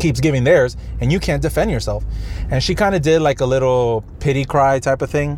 [0.00, 2.04] keeps giving theirs and you can't defend yourself.
[2.50, 5.36] And she kind of did like a little pity cry type of thing,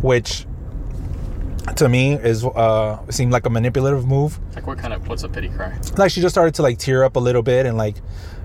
[0.00, 0.46] which
[1.76, 4.38] to me is uh seemed like a manipulative move.
[4.54, 5.76] Like what kind of what's a pity cry?
[5.96, 7.96] Like she just started to like tear up a little bit and like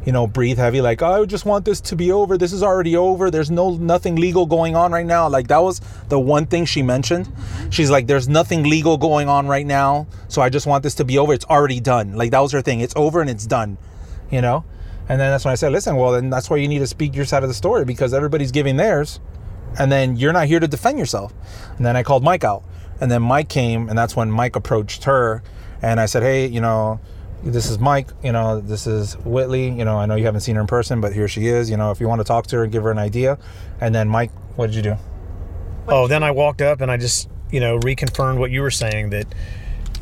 [0.05, 2.37] you know breathe heavy like I just want this to be over.
[2.37, 3.29] This is already over.
[3.29, 5.29] There's no nothing legal going on right now.
[5.29, 7.31] Like that was the one thing she mentioned.
[7.69, 10.07] She's like there's nothing legal going on right now.
[10.27, 11.33] So I just want this to be over.
[11.33, 12.15] It's already done.
[12.15, 12.81] Like that was her thing.
[12.81, 13.77] It's over and it's done.
[14.31, 14.65] You know?
[15.09, 17.15] And then that's when I said, listen, well, then that's why you need to speak
[17.15, 19.19] your side of the story because everybody's giving theirs.
[19.77, 21.33] And then you're not here to defend yourself.
[21.75, 22.63] And then I called Mike out.
[23.01, 25.43] And then Mike came, and that's when Mike approached her.
[25.81, 26.99] And I said, hey, you know,
[27.43, 28.09] this is Mike.
[28.23, 29.69] You know, this is Whitley.
[29.69, 31.69] You know, I know you haven't seen her in person, but here she is.
[31.69, 33.39] You know, if you want to talk to her and give her an idea.
[33.79, 34.95] And then Mike, what did you do?
[35.87, 39.09] Oh, then I walked up and I just, you know, reconfirmed what you were saying
[39.09, 39.25] that,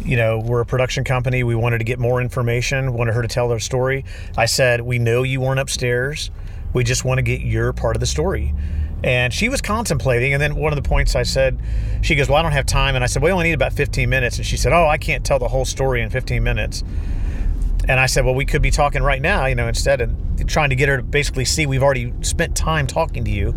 [0.04, 1.44] you know, we're a production company.
[1.44, 4.04] We wanted to get more information, wanted her to tell their story.
[4.36, 6.32] I said, We know you weren't upstairs.
[6.74, 8.54] We just want to get your part of the story.
[9.04, 10.34] And she was contemplating.
[10.34, 11.58] And then one of the points I said,
[12.02, 12.96] she goes, Well, I don't have time.
[12.96, 14.38] And I said, We only need about 15 minutes.
[14.38, 16.84] And she said, Oh, I can't tell the whole story in 15 minutes.
[17.88, 20.12] And I said, Well, we could be talking right now, you know, instead of
[20.48, 23.54] trying to get her to basically see we've already spent time talking to you.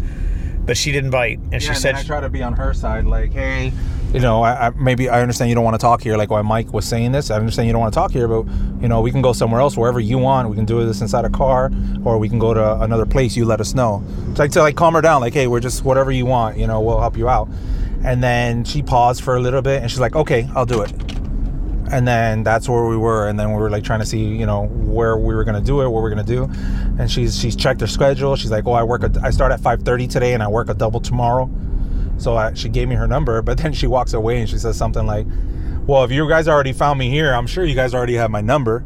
[0.65, 1.41] But she didn't bite.
[1.51, 3.73] And she Yeah, said, I try to be on her side, like, hey,
[4.13, 6.43] you know, I, I maybe I understand you don't want to talk here, like why
[6.43, 7.31] Mike was saying this.
[7.31, 8.45] I understand you don't want to talk here, but
[8.81, 10.49] you know, we can go somewhere else, wherever you want.
[10.51, 11.71] We can do this inside a car,
[12.05, 13.37] or we can go to another place.
[13.37, 14.05] You let us know.
[14.31, 16.59] It's like to like calm her down, like, hey, we're just whatever you want.
[16.59, 17.49] You know, we'll help you out.
[18.05, 20.93] And then she paused for a little bit, and she's like, okay, I'll do it.
[21.93, 23.29] And then that's where we were.
[23.29, 25.83] And then we were like trying to see you know where we were gonna do
[25.83, 26.45] it what we are gonna do.
[26.99, 28.35] And she's she's checked her schedule.
[28.35, 30.75] She's like oh i work a, i start at 5.30 today and i work a
[30.75, 31.51] double tomorrow.
[32.17, 34.77] So I, she gave me her number but then she walks away and she says
[34.77, 35.27] something like
[35.87, 38.41] well if you guys already found me here i'm sure you guys already have my
[38.41, 38.83] number.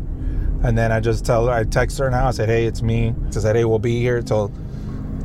[0.64, 2.27] And then i just tell her i text her now.
[2.27, 3.14] I said hey it's me.
[3.33, 4.53] She said hey we'll be here till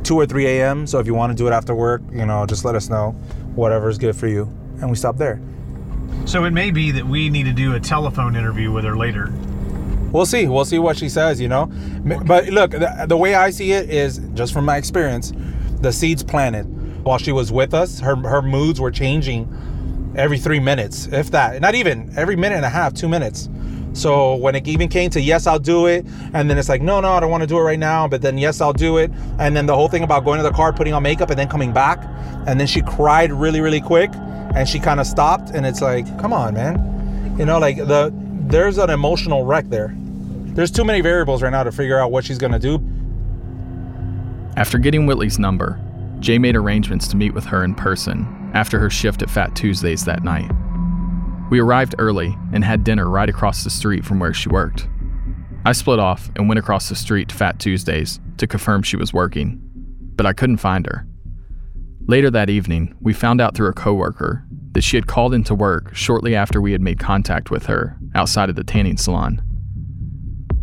[0.04, 2.46] 2 or 3 a.m so if you want to do it after work you know
[2.46, 3.10] just let us know.
[3.56, 4.44] Whatever's good for you.
[4.80, 5.40] And we stopped there
[6.24, 9.32] So it may be that we need to do a telephone interview with her later.
[10.12, 10.46] We'll see.
[10.46, 11.66] We'll see what she says, you know.
[12.26, 15.32] But look, the, the way I see it is just from my experience,
[15.80, 16.64] the seeds planted
[17.04, 17.98] while she was with us.
[18.00, 19.48] Her her moods were changing
[20.16, 21.60] every three minutes, if that.
[21.60, 23.48] Not even every minute and a half, two minutes.
[23.94, 27.00] So when it even came to yes, I'll do it, and then it's like no,
[27.00, 28.08] no, I don't want to do it right now.
[28.08, 30.52] But then yes, I'll do it, and then the whole thing about going to the
[30.52, 32.02] car, putting on makeup, and then coming back,
[32.46, 34.10] and then she cried really, really quick,
[34.54, 38.12] and she kind of stopped, and it's like, come on, man, you know, like the
[38.46, 39.94] there's an emotional wreck there.
[39.96, 42.82] There's too many variables right now to figure out what she's gonna do.
[44.56, 45.80] After getting Whitley's number,
[46.20, 50.04] Jay made arrangements to meet with her in person after her shift at Fat Tuesdays
[50.04, 50.50] that night.
[51.50, 54.88] We arrived early and had dinner right across the street from where she worked.
[55.64, 59.12] I split off and went across the street to Fat Tuesdays to confirm she was
[59.12, 59.60] working,
[60.16, 61.06] but I couldn't find her.
[62.06, 65.94] Later that evening, we found out through a coworker that she had called into work
[65.94, 69.40] shortly after we had made contact with her outside of the tanning salon.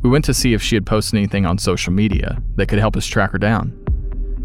[0.02, 2.98] We went to see if she had posted anything on social media that could help
[2.98, 3.74] us track her down.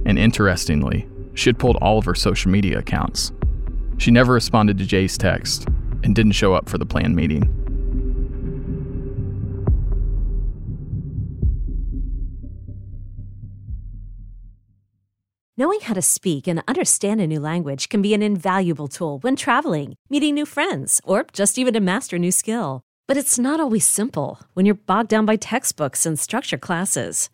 [0.07, 3.33] And interestingly, she had pulled all of her social media accounts.
[3.99, 5.66] She never responded to Jay's text
[6.05, 7.51] and didn't show up for the planned meeting.
[15.57, 19.37] Knowing how to speak and understand a new language can be an invaluable tool when
[19.37, 22.83] traveling, meeting new friends, or just even to master a new skill.
[23.07, 27.31] But it's not always simple when you're bogged down by textbooks and structure classes.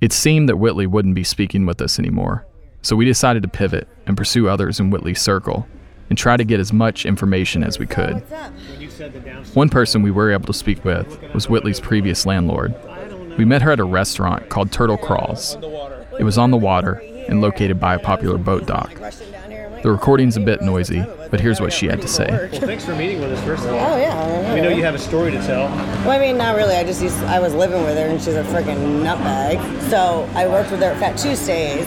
[0.00, 2.46] It seemed that Whitley wouldn't be speaking with us anymore,
[2.82, 5.66] so we decided to pivot and pursue others in Whitley's circle
[6.08, 8.22] and try to get as much information as we could.
[9.54, 12.74] One person we were able to speak with was Whitley's previous landlord.
[13.36, 15.56] We met her at a restaurant called Turtle Kraals.
[16.18, 18.92] It was on the water and located by a popular boat dock.
[19.88, 22.26] The recording's a bit noisy, but here's what she had to say.
[22.28, 23.94] Well, thanks for meeting with us, first of all.
[23.94, 24.54] Oh, yeah.
[24.54, 25.64] We know you have a story to tell.
[26.04, 26.74] Well, I mean, not really.
[26.74, 29.88] I just used, I was living with her, and she's a freaking nutbag.
[29.88, 31.86] So I worked with her at Fat Tuesdays,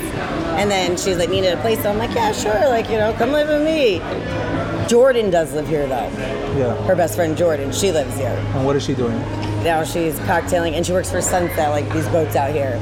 [0.57, 1.83] and then she's like needed a place.
[1.83, 2.67] So I'm like, yeah, sure.
[2.69, 3.99] Like, you know, come live with me.
[4.89, 6.09] Jordan does live here though.
[6.57, 6.73] Yeah.
[6.85, 8.35] Her best friend Jordan, she lives here.
[8.55, 9.19] And what is she doing?
[9.63, 12.79] Now she's cocktailing, and she works for Sunset, like these boats out here.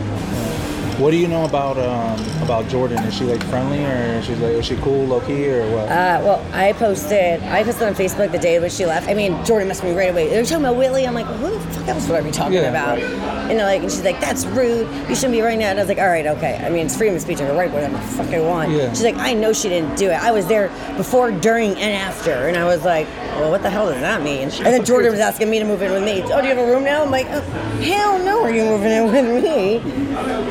[0.99, 2.97] What do you know about um, about Jordan?
[3.05, 5.85] Is she like friendly or is she like is she cool, low key, or what?
[5.87, 9.07] Uh, well, I posted, I posted on Facebook the day when she left.
[9.07, 10.27] I mean, Jordan messaged me right away.
[10.27, 11.07] They're talking about Whitley.
[11.07, 12.97] I'm like, who the fuck else would I be talking Yeah, about?
[12.97, 13.03] right.
[13.49, 14.89] And they're like, and she's like, that's rude.
[15.07, 15.69] You shouldn't be writing that.
[15.71, 16.57] And I was like, all right, okay.
[16.57, 17.39] I mean, it's freedom of speech.
[17.39, 18.71] I can write whatever the fuck I want.
[18.71, 18.89] Yeah.
[18.89, 20.21] She's like, I know she didn't do it.
[20.21, 20.67] I was there
[20.97, 22.31] before, during, and after.
[22.49, 23.07] And I was like,
[23.39, 24.49] well, what the hell does that mean?
[24.49, 26.23] And then Jordan was asking me to move in with me.
[26.23, 27.03] Oh, do you have a room now?
[27.03, 27.39] I'm like, oh,
[27.79, 29.79] hell no, are you moving in with me?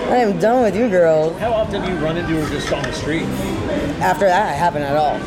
[0.09, 1.35] I am done with you, girl.
[1.35, 3.25] How often do you run into her just on the street?
[4.01, 5.19] After that, it happened at all.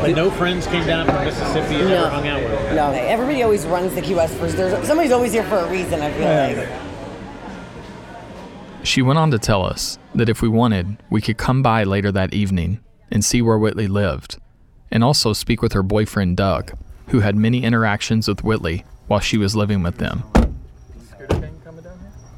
[0.00, 1.96] But no friends came down from Mississippi and No.
[2.04, 2.74] ever hung out with her.
[2.74, 4.56] No, everybody always runs the Key West first.
[4.56, 6.00] There's somebody's always here for a reason.
[6.00, 6.68] I feel like.
[8.82, 12.12] She went on to tell us that if we wanted, we could come by later
[12.12, 14.38] that evening and see where Whitley lived,
[14.90, 16.72] and also speak with her boyfriend Doug,
[17.08, 20.22] who had many interactions with Whitley while she was living with them.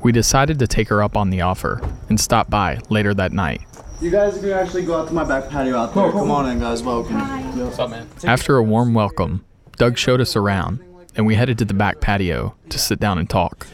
[0.07, 3.63] We decided to take her up on the offer and stop by later that night.
[4.01, 6.13] You guys can actually go out to my back patio out there.
[6.13, 6.81] Come on in, guys.
[6.81, 7.19] Welcome.
[7.59, 8.07] What's up, man?
[8.23, 9.45] After a warm welcome,
[9.79, 10.79] Doug showed us around,
[11.17, 13.67] and we headed to the back patio to sit down and talk.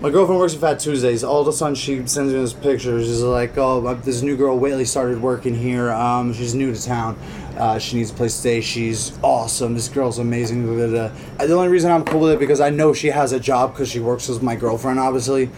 [0.00, 1.24] My girlfriend works at Fat Tuesdays.
[1.24, 3.02] All of a sudden, she sends me this picture.
[3.02, 5.90] She's like, "Oh, this new girl Whaley started working here.
[5.90, 7.18] Um, she's new to town.
[7.56, 8.60] Uh, she needs a place to stay.
[8.60, 9.74] She's awesome.
[9.74, 12.70] This girl's amazing." blah, blah, blah." The only reason I'm cool with it because I
[12.70, 14.98] know she has a job because she works with my girlfriend.
[14.98, 15.50] Obviously,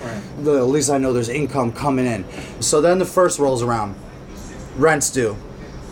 [0.43, 2.25] The- at least I know there's income coming in.
[2.61, 3.95] So then the first rolls around.
[4.77, 5.37] Rent's due.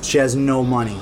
[0.03, 0.98] She has no money,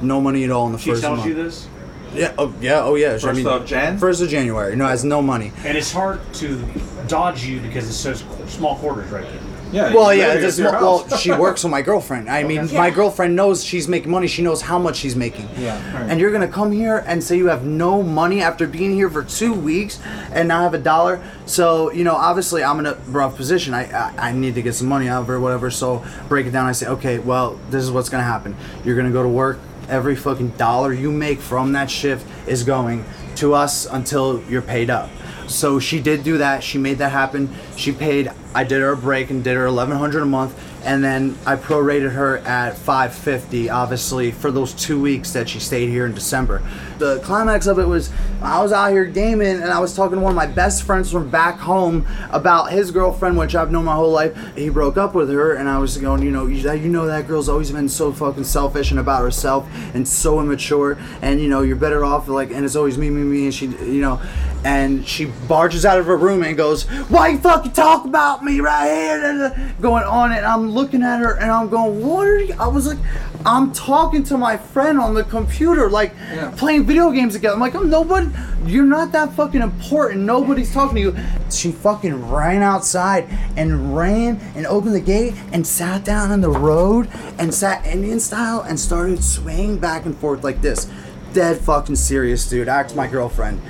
[0.00, 1.66] no money at all in the She first tells you this,
[2.14, 2.32] Yeah.
[2.38, 2.80] Oh, yeah.
[2.82, 3.14] Oh, yeah.
[3.14, 3.98] I First mean, of Jan?
[3.98, 4.76] First of January.
[4.76, 5.52] No, has no money.
[5.64, 6.62] and it's hard to
[7.08, 8.14] dodge you because it's so
[8.46, 9.40] small quarters right there.
[9.72, 12.28] Well, yeah, a small, well, she works with my girlfriend.
[12.30, 12.76] I mean, Okay.
[12.76, 14.26] my girlfriend knows she's making money.
[14.26, 15.48] She knows how much she's making.
[15.58, 15.76] Yeah.
[16.08, 19.22] And you're gonna come here and say you have no money after being here for
[19.22, 20.00] two weeks
[20.32, 21.22] and not have a dollar.
[21.46, 23.74] So you know, obviously, I'm in a rough position.
[23.74, 25.70] I I, I need to get some money out of her, whatever.
[25.70, 26.66] So break it down.
[26.66, 28.56] I say, okay, well, this is what's gonna happen.
[28.84, 29.58] You're gonna go to work.
[29.88, 33.04] Every fucking dollar you make from that shift is going
[33.36, 35.08] to us until you're paid up.
[35.48, 36.62] So she did do that.
[36.62, 37.54] She made that happen.
[37.76, 38.30] She paid.
[38.54, 42.12] I did her a break and did her 1100 a month, and then I prorated
[42.12, 43.70] her at 550.
[43.70, 46.62] Obviously, for those two weeks that she stayed here in December.
[46.98, 50.22] The climax of it was I was out here gaming, and I was talking to
[50.22, 53.94] one of my best friends from back home about his girlfriend, which I've known my
[53.94, 54.36] whole life.
[54.56, 57.48] He broke up with her, and I was going, you know, you, know that girl's
[57.48, 61.76] always been so fucking selfish and about herself and so immature, and you know you're
[61.76, 64.20] better off like, and it's always me, me, me, and she, you know,
[64.64, 68.60] and she barges out of her room and goes, "Why you fucking talk about me
[68.60, 72.06] right here?" da, da, da," Going on, and I'm looking at her and I'm going,
[72.06, 72.98] "What are you?" I was like,
[73.46, 76.14] "I'm talking to my friend on the computer, like
[76.56, 78.28] playing video games together." I'm like, "I'm nobody.
[78.66, 80.24] You're not that fucking important.
[80.24, 81.16] Nobody's talking to you."
[81.50, 86.50] She fucking ran outside and ran and opened the gate and sat down on the
[86.50, 90.88] road and sat Indian style and started swaying back and forth like this.
[91.32, 92.68] Dead fucking serious, dude.
[92.68, 93.60] Asked my girlfriend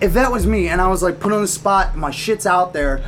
[0.00, 2.72] if that was me and I was like put on the spot, my shit's out
[2.72, 3.02] there,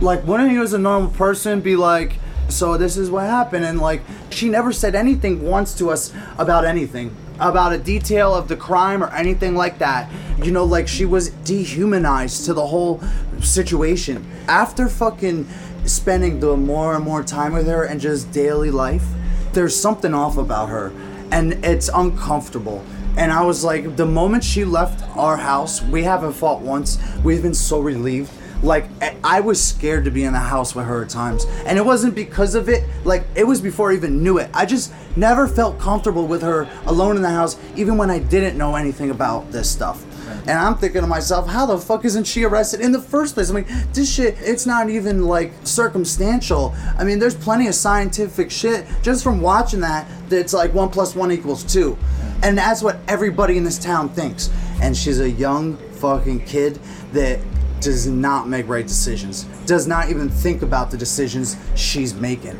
[0.00, 2.14] like wouldn't you as a normal person be like,
[2.52, 3.64] so this is what happened?
[3.64, 7.14] And like she never said anything once to us about anything.
[7.38, 10.10] About a detail of the crime or anything like that.
[10.42, 13.02] You know, like she was dehumanized to the whole
[13.40, 14.26] situation.
[14.46, 15.48] After fucking
[15.84, 19.04] spending the more and more time with her and just daily life,
[19.52, 20.92] there's something off about her.
[21.32, 22.84] And it's uncomfortable.
[23.16, 26.98] And I was like, the moment she left our house, we haven't fought once.
[27.24, 28.30] We've been so relieved.
[28.62, 28.86] Like,
[29.24, 31.46] I- was scared to be in the house with her at times.
[31.64, 32.84] And it wasn't because of it.
[33.04, 34.50] Like, it was before I even knew it.
[34.52, 38.58] I just never felt comfortable with her alone in the house, even when I didn't
[38.58, 40.04] know anything about this stuff.
[40.46, 43.50] And I'm thinking to myself, how the fuck isn't she arrested in the first place?
[43.50, 46.74] I mean, this shit, it's not even like circumstantial.
[46.98, 51.14] I mean, there's plenty of scientific shit just from watching that that's like one plus
[51.14, 51.96] one equals two.
[52.42, 54.50] And that's what everybody in this town thinks.
[54.80, 56.78] And she's a young fucking kid
[57.12, 57.38] that
[57.80, 62.56] does not make right decisions, does not even think about the decisions she's making.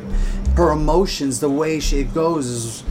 [0.55, 2.83] Her emotions, the way she goes is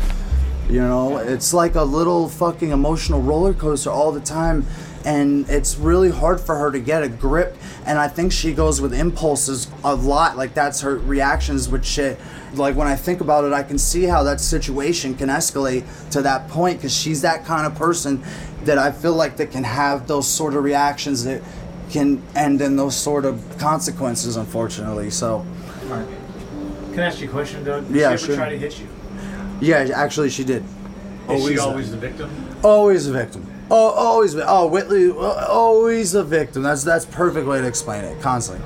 [0.71, 4.65] you know, it's like a little fucking emotional roller coaster all the time.
[5.05, 7.57] And it's really hard for her to get a grip.
[7.87, 10.37] And I think she goes with impulses a lot.
[10.37, 12.21] Like, that's her reactions with shit.
[12.55, 16.23] Like, when I think about it, I can see how that situation can escalate to
[16.23, 18.23] that point because she's that kind of person
[18.65, 21.43] that I feel like that can have those sort of reactions that
[21.91, 25.11] can end in those sort of consequences, unfortunately.
[25.11, 25.45] So,
[26.93, 27.87] Can I ask you a question, Doug?
[27.89, 28.37] Did Yeah, she ever sure.
[28.37, 28.87] try to hit you?
[29.61, 30.65] yeah, actually, she did.
[31.29, 32.31] Is she always the victim?
[32.63, 33.47] Always a victim.
[33.71, 34.35] Oh, always.
[34.35, 36.63] Oh, Whitley, always a victim.
[36.65, 38.21] That's that's perfect way to explain it.
[38.21, 38.65] Constantly,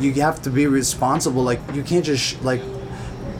[0.00, 1.42] you have to be responsible.
[1.42, 2.62] Like you can't just sh- like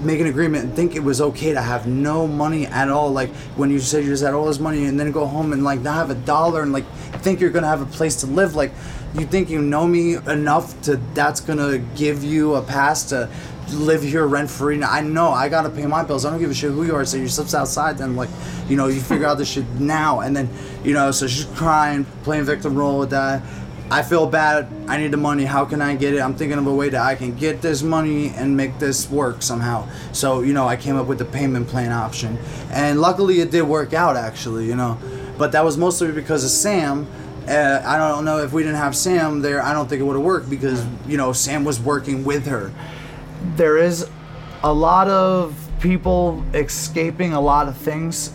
[0.00, 3.10] make an agreement and think it was okay to have no money at all.
[3.10, 5.64] Like when you said you just had all this money and then go home and
[5.64, 6.86] like not have a dollar and like
[7.22, 8.54] think you're gonna have a place to live.
[8.54, 8.72] Like
[9.14, 13.30] you think you know me enough to that's gonna give you a pass to
[13.72, 14.82] live here rent free.
[14.82, 16.24] I know I gotta pay my bills.
[16.24, 17.04] I don't give a shit who you are.
[17.04, 18.28] So you slips outside, then like,
[18.68, 20.48] you know, you figure out this shit now, and then,
[20.84, 23.42] you know, so she's crying, playing victim role with that.
[23.88, 24.68] I feel bad.
[24.88, 25.44] I need the money.
[25.44, 26.20] How can I get it?
[26.20, 29.42] I'm thinking of a way that I can get this money and make this work
[29.42, 29.88] somehow.
[30.12, 32.36] So, you know, I came up with the payment plan option.
[32.70, 34.98] And luckily it did work out actually, you know.
[35.38, 37.06] But that was mostly because of Sam.
[37.48, 40.16] Uh, I don't know if we didn't have Sam there, I don't think it would
[40.16, 42.72] have worked because, you know, Sam was working with her.
[43.54, 44.08] There is
[44.64, 48.32] a lot of people escaping a lot of things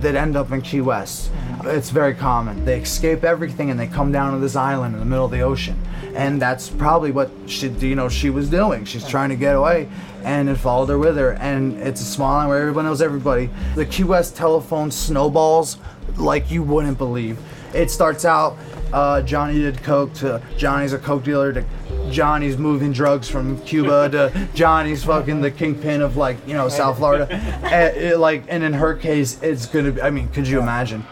[0.00, 1.30] that end up in Key West.
[1.64, 2.64] It's very common.
[2.64, 5.40] They escape everything and they come down to this island in the middle of the
[5.40, 5.80] ocean.
[6.14, 8.84] And that's probably what she, you know, she was doing.
[8.84, 9.88] She's trying to get away,
[10.24, 11.32] and it followed her with her.
[11.34, 13.50] And it's a small island where everyone knows everybody.
[13.74, 15.78] The Key West telephone snowballs
[16.16, 17.38] like you wouldn't believe.
[17.74, 18.56] It starts out
[18.92, 21.64] uh, Johnny did coke to Johnny's a coke dealer to
[22.10, 26.98] Johnny's moving drugs from Cuba to Johnny's fucking the kingpin of like you know South
[26.98, 29.92] Florida, and, it, eh, eh, like and in her case it's gonna.
[29.92, 31.04] Be, I mean, could you imagine?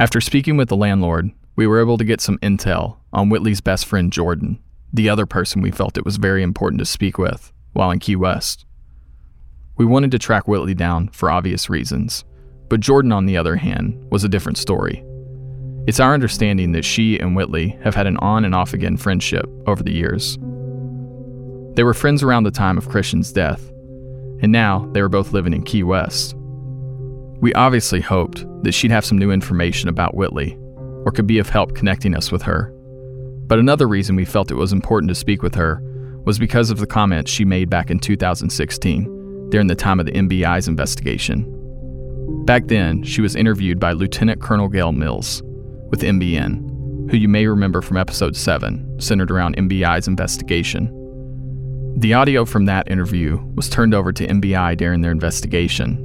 [0.00, 3.84] After speaking with the landlord, we were able to get some intel on Whitley's best
[3.84, 4.60] friend Jordan,
[4.92, 8.16] the other person we felt it was very important to speak with while in Key
[8.16, 8.64] West.
[9.76, 12.24] We wanted to track Whitley down for obvious reasons,
[12.68, 15.04] but Jordan, on the other hand, was a different story.
[15.88, 19.48] It's our understanding that she and Whitley have had an on and off again friendship
[19.66, 20.36] over the years.
[21.76, 23.70] They were friends around the time of Christian's death,
[24.42, 26.34] and now they were both living in Key West.
[27.40, 30.58] We obviously hoped that she'd have some new information about Whitley,
[31.06, 32.70] or could be of help connecting us with her.
[33.46, 35.80] But another reason we felt it was important to speak with her
[36.26, 40.12] was because of the comments she made back in 2016, during the time of the
[40.12, 41.46] MBI's investigation.
[42.44, 45.42] Back then, she was interviewed by Lieutenant Colonel Gail Mills
[45.90, 50.94] with MBN, who you may remember from episode 7, centered around MBI's investigation.
[51.98, 56.04] The audio from that interview was turned over to MBI during their investigation.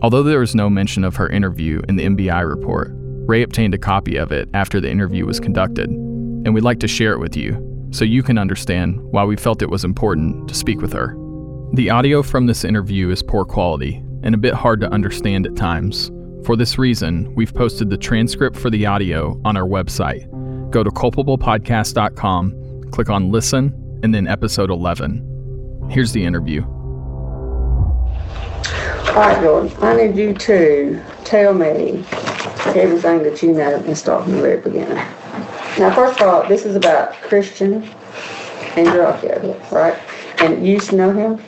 [0.00, 3.78] Although there was no mention of her interview in the MBI report, Ray obtained a
[3.78, 7.36] copy of it after the interview was conducted, and we'd like to share it with
[7.36, 11.16] you so you can understand why we felt it was important to speak with her.
[11.74, 15.56] The audio from this interview is poor quality and a bit hard to understand at
[15.56, 16.10] times.
[16.48, 20.30] For this reason, we've posted the transcript for the audio on our website.
[20.70, 25.88] Go to culpablepodcast.com, click on Listen, and then episode 11.
[25.90, 26.62] Here's the interview.
[26.62, 28.64] All
[29.14, 32.02] right, Jordan, I need you to tell me
[32.74, 34.96] everything that you know and start from the very beginning.
[35.78, 37.82] Now, first of all, this is about Christian
[38.72, 39.98] Andreacchio, right?
[40.40, 41.42] And you used to know him?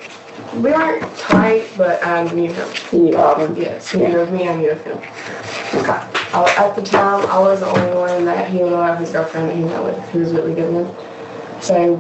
[0.55, 2.68] We weren't tight, but I knew him.
[2.92, 3.57] You knew of him?
[3.57, 4.98] Yes, he knew of me, I knew of him.
[4.98, 6.01] Okay.
[6.32, 9.48] I, at the time, I was the only one that he would allow his girlfriend
[9.48, 11.62] that he met with, who was really good one.
[11.62, 11.96] So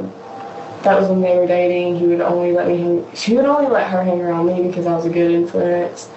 [0.82, 1.96] that was when they were dating.
[2.00, 3.14] He would only let me hang.
[3.14, 6.10] She would only let her hang around me because I was a good influence.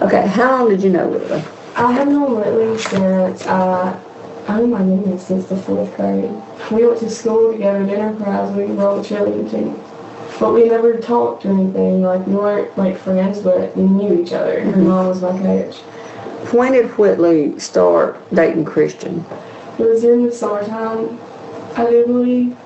[0.00, 1.42] Okay, how long did you know Whitley?
[1.76, 4.00] I have known Whitley since uh,
[4.48, 6.30] oh my goodness, since the fourth grade.
[6.70, 8.50] We went to school together at Enterprise.
[8.52, 9.89] We the cheerleading team.
[10.40, 12.00] But we never talked or anything.
[12.00, 14.60] Like we weren't like friends, but we knew each other.
[14.60, 14.88] Her mm-hmm.
[14.88, 15.76] mom was my coach.
[16.52, 19.24] When did Whitley start dating Christian?
[19.78, 21.20] It was in the summertime,
[21.76, 22.56] I do believe.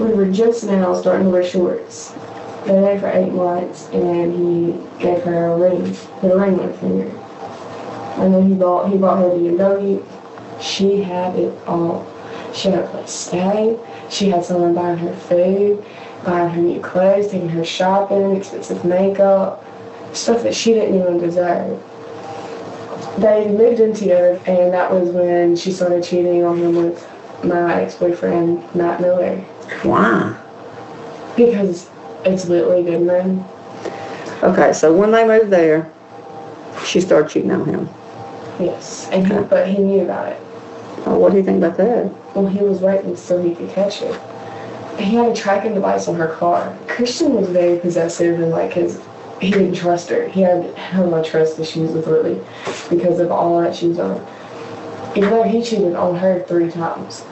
[0.00, 2.12] We were just now starting to wear shorts.
[2.64, 6.68] They there for eight months, and he gave her a ring, put a ring on
[6.68, 7.08] her finger.
[8.20, 10.04] And then he bought he bought her the BMW.
[10.60, 12.06] She had it all.
[12.54, 13.78] She had a place to stay.
[14.10, 15.84] She had someone buying her food,
[16.24, 19.64] buying her new clothes, taking her shopping, expensive makeup,
[20.12, 21.82] stuff that she didn't even deserve.
[23.18, 27.08] They moved in together, and that was when she started cheating on him with
[27.44, 29.36] my ex-boyfriend Matt Miller.
[29.82, 30.36] Why?
[31.36, 31.90] Because
[32.24, 33.44] it's Whitley Goodman.
[34.42, 35.90] Okay, so when they moved there,
[36.84, 37.88] she started cheating on him.
[38.60, 40.40] Yes, and he, but he knew about it.
[41.04, 42.12] Oh, what do you think about that?
[42.34, 44.20] Well, he was waiting so he could catch it.
[44.98, 46.76] He had a tracking device on her car.
[46.86, 49.00] Christian was very possessive and like his,
[49.40, 50.28] he didn't trust her.
[50.28, 52.40] He had hella trust issues with Lily
[52.88, 54.24] because of all that she was on.
[55.16, 57.24] Even though he cheated on her three times.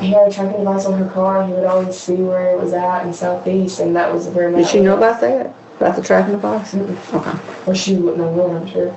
[0.00, 1.46] He had a tracking device on her car.
[1.46, 4.66] He would always see where it was at in Southeast, and that was where Did
[4.66, 5.54] she know about that?
[5.76, 6.74] About the tracking device?
[6.74, 7.38] Okay.
[7.66, 8.94] Or she wouldn't have known, I'm sure.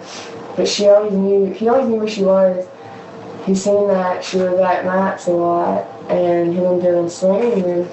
[0.56, 2.68] But she always knew, he always knew where she was.
[3.46, 7.90] He seen that she was at Matt's a lot, and him and Dylan swinging, and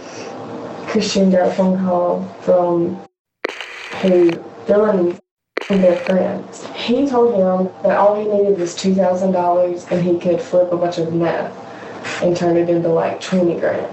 [0.88, 2.96] Christian got a phone call from
[4.02, 4.30] who
[4.66, 5.18] Dylan
[5.68, 6.64] and their friends.
[6.74, 10.98] He told him that all he needed was $2,000 and he could flip a bunch
[10.98, 11.52] of meth
[12.22, 13.86] and turn it into like 20 grand.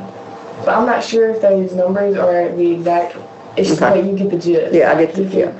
[0.65, 3.15] But I'm not sure if those numbers are the exact,
[3.55, 4.01] it's just Okay.
[4.01, 4.73] like you get the gist.
[4.73, 5.53] Yeah, I get the He could-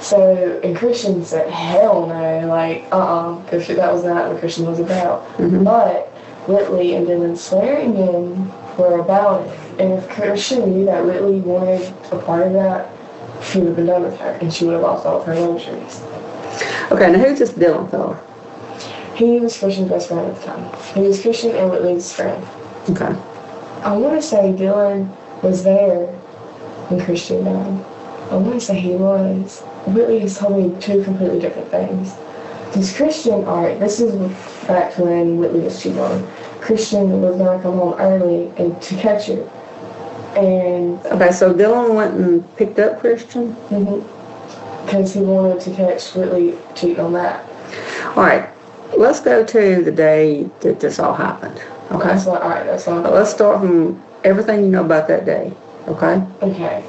[0.00, 4.78] so, and Christian said, hell no, like, uh-uh, because that was not what Christian was
[4.78, 5.26] about.
[5.38, 5.64] Mhm.
[5.64, 6.06] But
[6.46, 9.58] Whitley and then Dylan Swearingen were about it.
[9.78, 12.90] And if Christian knew that Whitley wanted a part of that,
[13.42, 15.34] he would have been done with her, and she would have lost all of her
[15.34, 16.00] luxuries.
[16.90, 18.18] Okay, now who's this Dylan fella?
[19.14, 20.70] He was Christian's best friend at the time.
[20.94, 22.44] He was Christian and Whitley's friend.
[22.90, 23.14] Okay.
[23.82, 25.08] I want to say Dylan
[25.42, 26.06] was there
[26.88, 27.84] when Christian died.
[28.30, 29.60] I wouldn't say he was.
[29.86, 32.14] Whitley has told me two completely different things.
[32.66, 34.14] Because Christian, alright, this is
[34.66, 36.30] back to when Whitley was cheating on him.
[36.60, 39.48] Christian was gonna come home early and to catch her.
[40.36, 43.54] And Okay, so Dylan went and picked up Christian?
[43.70, 44.84] Mm-hmm.
[44.84, 47.46] Because he wanted to catch Whitley cheating on that.
[48.14, 48.48] All right,
[48.96, 51.60] let's go to the day that this all happened,
[51.90, 52.08] okay?
[52.08, 53.02] That's what, alright, that's what.
[53.02, 55.52] But let's start from everything you know about that day,
[55.88, 56.22] okay?
[56.42, 56.84] Okay.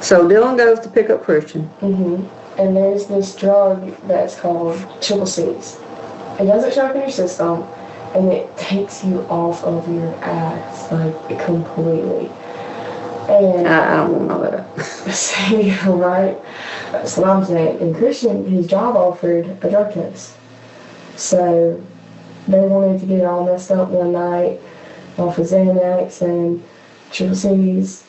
[0.00, 1.64] So Dylan goes to pick up Christian.
[1.80, 2.24] hmm
[2.58, 5.78] And there's this drug that's called triple C's.
[6.40, 7.62] It doesn't show up in your system,
[8.14, 12.30] and it takes you off of your ass, like, completely.
[13.28, 14.84] And I, I don't want to know that.
[15.14, 16.36] See, right?
[16.90, 17.80] That's what I'm saying.
[17.80, 20.36] And Christian, his job offered a drug test.
[21.16, 21.82] So
[22.48, 24.60] they wanted to get it all messed up one night
[25.18, 26.62] off of Xanax and
[27.10, 28.04] triple C's.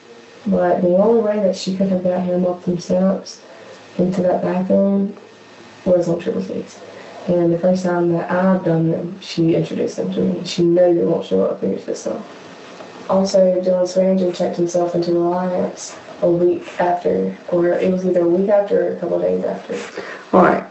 [0.46, 3.42] But the only way that she could have got him up them steps
[3.98, 5.16] into that bathroom
[5.86, 6.80] was on triple C's.
[7.28, 10.46] And the first time that I've done them, she introduced them to me.
[10.46, 12.22] She knows it won't show up in your system.
[13.10, 18.22] Also, Dylan Swearingen checked himself into an Alliance a week after, or it was either
[18.22, 20.04] a week after or a couple of days after.
[20.36, 20.66] All right.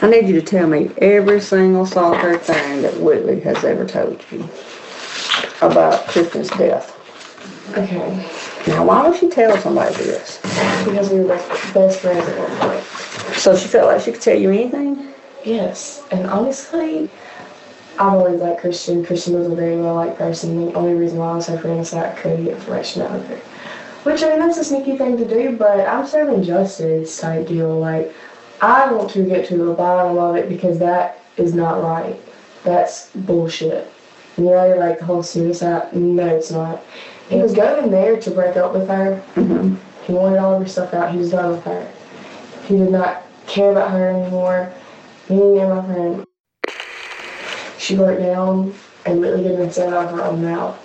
[0.00, 4.24] I need you to tell me every single solitary thing that Whitley has ever told
[4.32, 4.48] you
[5.60, 6.98] about Christian's death.
[7.76, 8.41] Okay.
[8.66, 10.38] Now, why would she tell somebody this?
[10.84, 12.84] Because we were best, best friends at one point.
[13.36, 15.12] So she felt like she could tell you anything?
[15.44, 17.10] Yes, and honestly,
[17.98, 19.04] I've always liked Christian.
[19.04, 20.66] Christian was a very well liked person.
[20.66, 23.16] The only reason why I was her friend is that I could get information out
[23.16, 23.36] of her.
[24.04, 27.78] Which I mean that's a sneaky thing to do, but I'm serving justice type deal.
[27.78, 28.14] Like
[28.60, 32.20] I want to get to the bottom of it because that is not right.
[32.64, 33.90] That's bullshit.
[34.36, 35.94] You know, like the whole suicide.
[35.94, 36.82] No, it's not.
[37.32, 39.22] He was going there to break up with her.
[39.36, 39.76] Mm-hmm.
[40.04, 41.10] He wanted all of her stuff out.
[41.12, 41.90] He was done with her.
[42.66, 44.70] He did not care about her anymore.
[45.30, 46.26] Me and my friend,
[47.78, 48.74] she broke down
[49.06, 50.78] and really didn't say it out of her own mouth.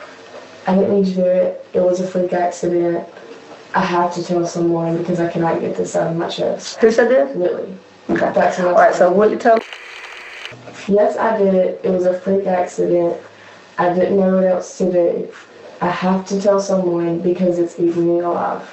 [0.66, 1.66] I didn't mean to do it.
[1.74, 3.06] It was a freak accident.
[3.76, 6.78] I have to tell someone because I cannot get this out of my chest.
[6.78, 7.36] Who said this?
[7.36, 7.76] Whitley.
[8.10, 8.32] Okay.
[8.34, 9.60] That's All right, so you tell?
[10.88, 11.82] Yes, I did it.
[11.84, 13.18] It was a freak accident.
[13.78, 15.34] I didn't know what else to do.
[15.80, 18.68] I have to tell someone because it's eating me alive.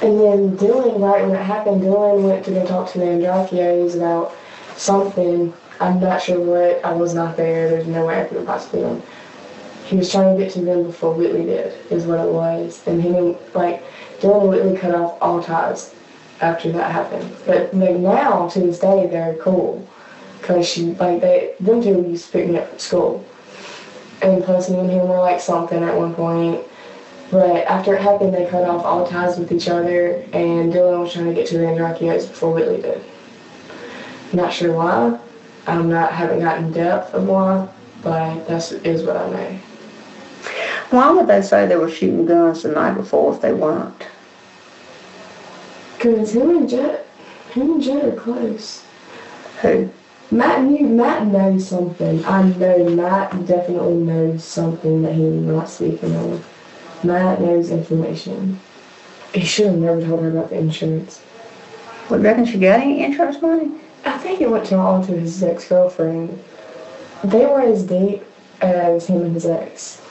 [0.00, 4.32] And then Dylan, right when it happened, Dylan went to go talk to the about
[4.76, 5.52] something.
[5.80, 6.84] I'm not sure what.
[6.84, 7.68] I was not there.
[7.68, 9.02] There's no way I could have possibly done.
[9.86, 12.86] He was trying to get to them before Whitley did, is what it was.
[12.86, 13.82] And and, like,
[14.20, 15.94] Dylan and Whitley cut off all ties
[16.40, 17.34] after that happened.
[17.44, 19.86] But like, now, to this day, they're cool.
[20.40, 23.24] Because she, like, they, them two used to pick me up from school.
[24.22, 26.64] And plus, me and him were like something at one point.
[27.30, 31.12] But after it happened, they cut off all ties with each other, and Dylan was
[31.12, 33.04] trying to get to the Andreacchios before Whitley did.
[34.32, 35.18] Not sure why.
[35.66, 37.68] I'm not haven't gotten depth of why,
[38.02, 39.58] but that's is what I know.
[40.90, 44.06] Why would they say they were shooting guns the night before if they weren't?
[45.98, 47.06] Cause him and Jet,
[47.52, 48.84] him and Jet are close.
[49.60, 49.90] Who?
[50.30, 50.86] Matt knew.
[50.86, 52.24] Matt knows something.
[52.26, 56.46] I know Matt definitely knows something that he's not speaking of.
[57.02, 58.60] Matt knows information.
[59.32, 61.18] He should have never told her about the insurance.
[62.08, 63.70] What, reckon she got any insurance money?
[64.04, 66.42] I think it went to all to his ex-girlfriend.
[67.24, 68.22] They were as deep
[68.60, 70.02] as him and his ex.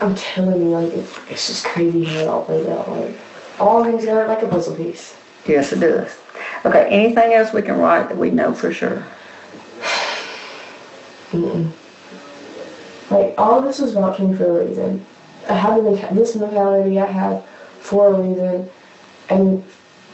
[0.00, 2.88] I'm telling you, like, it, it's just crazy how it all plays out.
[2.88, 3.16] Like,
[3.58, 5.16] all things together like a puzzle piece.
[5.46, 6.16] Yes, it does.
[6.64, 9.04] Okay, anything else we can write that we know for sure?
[13.10, 15.04] Like, all of this was brought to me for a reason.
[15.48, 17.44] I have this mentality I have
[17.80, 18.70] for a reason,
[19.28, 19.64] and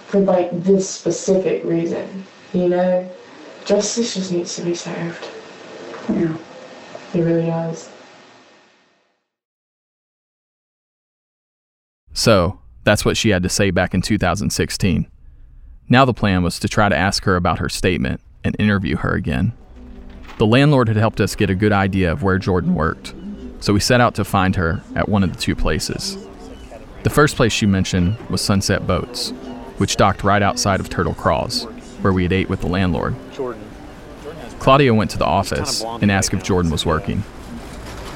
[0.07, 2.25] for, like, this specific reason.
[2.53, 3.11] You know?
[3.65, 5.29] Justice just needs to be served.
[6.09, 6.37] Yeah.
[7.15, 7.91] It really does.
[12.13, 15.07] So, that's what she had to say back in 2016.
[15.89, 19.13] Now the plan was to try to ask her about her statement and interview her
[19.13, 19.53] again.
[20.41, 23.13] The landlord had helped us get a good idea of where Jordan worked,
[23.61, 26.17] so we set out to find her at one of the two places.
[27.03, 29.35] The first place she mentioned was Sunset Boats,
[29.77, 31.65] which docked right outside of Turtle Kraals,
[32.01, 33.17] where we had ate with the landlord.
[34.61, 37.23] Claudia went to the office and asked if Jordan was working.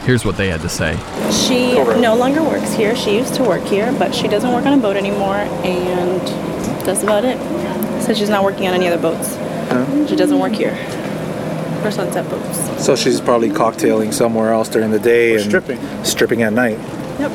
[0.05, 0.97] Here's what they had to say.
[1.31, 2.97] She no longer works here.
[2.97, 6.23] She used to work here, but she doesn't work on a boat anymore, and
[6.87, 7.37] that's about it.
[8.03, 9.35] Said she's not working on any other boats.
[10.09, 10.75] She doesn't work here.
[11.85, 12.83] For Sunset Boats.
[12.83, 15.79] So she's probably cocktailing somewhere else during the day and stripping.
[16.03, 16.79] stripping at night.
[17.19, 17.31] Yep.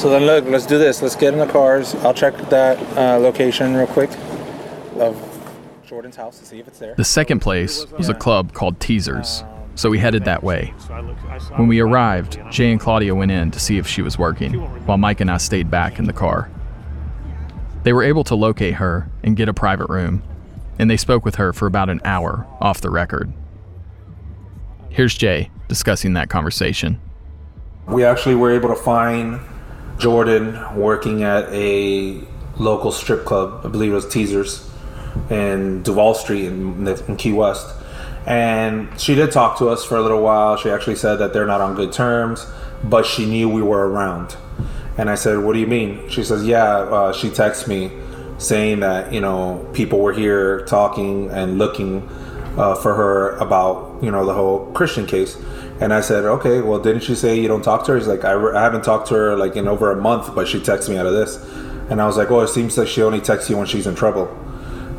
[0.00, 1.00] So then, look, let's do this.
[1.02, 1.94] Let's get in the cars.
[1.96, 4.10] I'll check that uh, location real quick
[4.96, 5.16] of
[5.86, 6.96] Jordan's house to see if it's there.
[6.96, 9.44] The second place was a club called Teasers,
[9.76, 10.74] so we headed that way.
[11.54, 14.54] When we arrived, Jay and Claudia went in to see if she was working,
[14.84, 16.50] while Mike and I stayed back in the car.
[17.84, 20.24] They were able to locate her and get a private room,
[20.78, 23.32] and they spoke with her for about an hour off the record.
[24.90, 27.00] Here's Jay discussing that conversation.
[27.86, 29.40] We actually were able to find
[29.98, 32.20] Jordan working at a
[32.56, 33.62] local strip club.
[33.64, 34.70] I believe it was Teasers
[35.30, 37.66] in Duval Street in, in Key West.
[38.26, 40.56] And she did talk to us for a little while.
[40.56, 42.46] She actually said that they're not on good terms,
[42.82, 44.36] but she knew we were around.
[44.98, 46.08] And I said, What do you mean?
[46.08, 47.92] She says, Yeah, uh, she texted me
[48.38, 52.08] saying that, you know, people were here talking and looking
[52.56, 55.36] uh, for her about, you know, the whole Christian case.
[55.80, 57.98] And I said, Okay, well, didn't she say you don't talk to her?
[57.98, 60.48] He's like, I, re- I haven't talked to her like in over a month, but
[60.48, 61.36] she texts me out of this.
[61.90, 63.94] And I was like, Oh, it seems like she only texts you when she's in
[63.94, 64.28] trouble.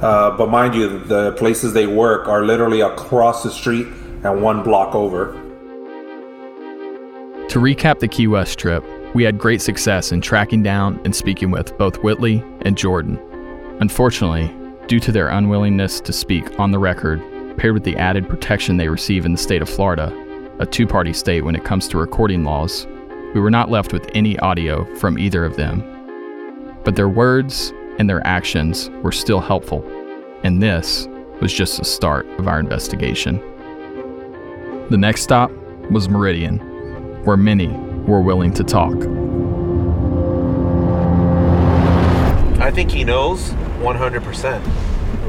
[0.02, 3.88] Uh, but mind you, the places they work are literally across the street
[4.24, 5.32] and one block over.
[7.50, 8.84] To recap the Key West trip,
[9.16, 13.20] we had great success in tracking down and speaking with both Whitley and Jordan.
[13.80, 14.52] Unfortunately,
[14.88, 17.22] due to their unwillingness to speak on the record,
[17.58, 20.12] paired with the added protection they receive in the state of Florida,
[20.58, 22.88] a two party state when it comes to recording laws,
[23.36, 25.84] we were not left with any audio from either of them.
[26.84, 29.84] But their words and their actions were still helpful,
[30.44, 31.08] and this
[31.40, 33.38] was just the start of our investigation.
[34.90, 35.52] The next stop
[35.92, 36.58] was Meridian,
[37.26, 37.68] where many
[38.08, 38.96] were willing to talk.
[42.60, 44.62] I think he knows 100%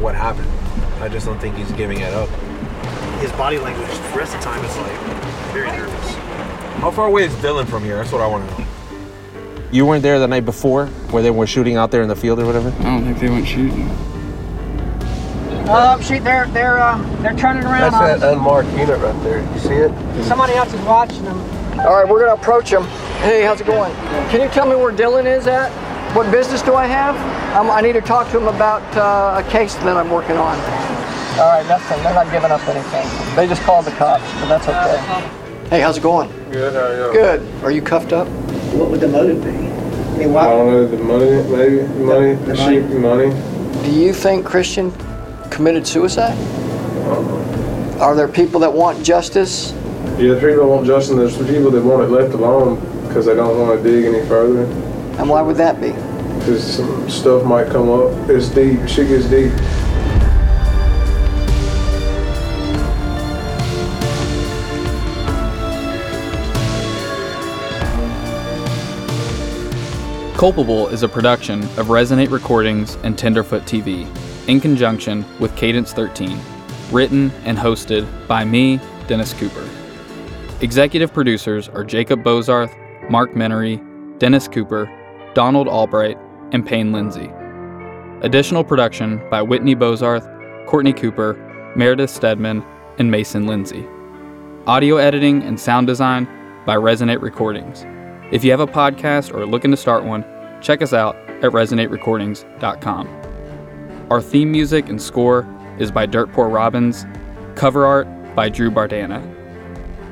[0.00, 0.48] what happened.
[1.02, 2.28] I just don't think he's giving it up.
[3.20, 5.00] His body language the rest of the time is like
[5.52, 6.14] very nervous.
[6.80, 7.96] How far away is Dylan from here?
[7.96, 8.66] That's what I want to know.
[9.70, 12.38] You weren't there the night before where they were shooting out there in the field
[12.38, 12.70] or whatever?
[12.70, 13.88] I don't think they went shooting.
[15.68, 17.92] Um, she, they're they're um, they're turning around.
[17.92, 19.40] That's on that unmarked unit right there.
[19.52, 20.24] You see it?
[20.24, 21.38] Somebody else is watching them.
[21.80, 22.84] All right, we're gonna approach them.
[23.20, 23.92] Hey, how's it going?
[24.30, 25.70] Can you tell me where Dylan is at?
[26.14, 27.14] What business do I have?
[27.54, 30.58] Um, I need to talk to him about uh, a case that I'm working on.
[31.38, 32.02] All right, nothing.
[32.02, 33.36] They're not giving up anything.
[33.36, 35.68] They just called the cops, but that's okay.
[35.68, 36.30] Hey, how's it going?
[36.50, 37.12] Good, how are you?
[37.12, 37.62] Good.
[37.62, 38.26] Are you cuffed up?
[38.72, 39.50] What would the motive be?
[39.50, 43.84] I mean, I don't know, the money, maybe, the money, the, sheep, money.
[43.84, 44.90] Do you think Christian
[45.50, 46.36] committed suicide?
[48.00, 49.72] Are there people that want justice?
[49.72, 53.26] Yeah, there's people that want justice, and there's people that want it left alone because
[53.26, 54.87] they don't want to dig any further.
[55.18, 55.90] And why would that be?
[56.38, 58.30] Because some stuff might come up.
[58.30, 59.52] It's deep, shit gets deep.
[70.38, 74.06] Culpable is a production of Resonate Recordings and Tenderfoot TV
[74.46, 76.38] in conjunction with Cadence 13,
[76.92, 79.68] written and hosted by me, Dennis Cooper.
[80.60, 82.72] Executive producers are Jacob Bozarth,
[83.10, 83.84] Mark Menery,
[84.20, 84.88] Dennis Cooper,
[85.38, 86.18] Donald Albright,
[86.50, 87.30] and Payne Lindsay.
[88.22, 90.26] Additional production by Whitney Bozarth,
[90.66, 91.34] Courtney Cooper,
[91.76, 92.64] Meredith Stedman,
[92.98, 93.86] and Mason Lindsay.
[94.66, 96.24] Audio editing and sound design
[96.66, 97.86] by Resonate Recordings.
[98.32, 100.24] If you have a podcast or are looking to start one,
[100.60, 104.06] check us out at resonaterecordings.com.
[104.10, 105.46] Our theme music and score
[105.78, 107.06] is by Dirt Poor Robins,
[107.54, 109.22] cover art by Drew Bardana.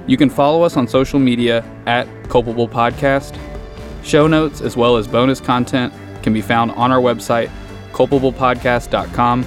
[0.07, 3.37] You can follow us on social media at Culpable Podcast.
[4.07, 5.93] Show notes as well as bonus content
[6.23, 7.51] can be found on our website,
[7.91, 9.45] culpablepodcast.com.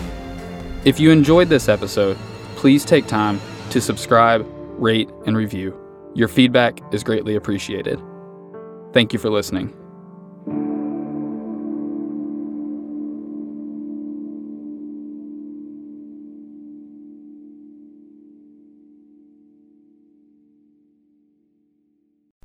[0.84, 2.18] If you enjoyed this episode,
[2.58, 3.40] please take time
[3.70, 4.46] to subscribe,
[4.78, 5.74] rate, and review.
[6.14, 8.02] Your feedback is greatly appreciated.
[8.92, 9.79] Thank you for listening.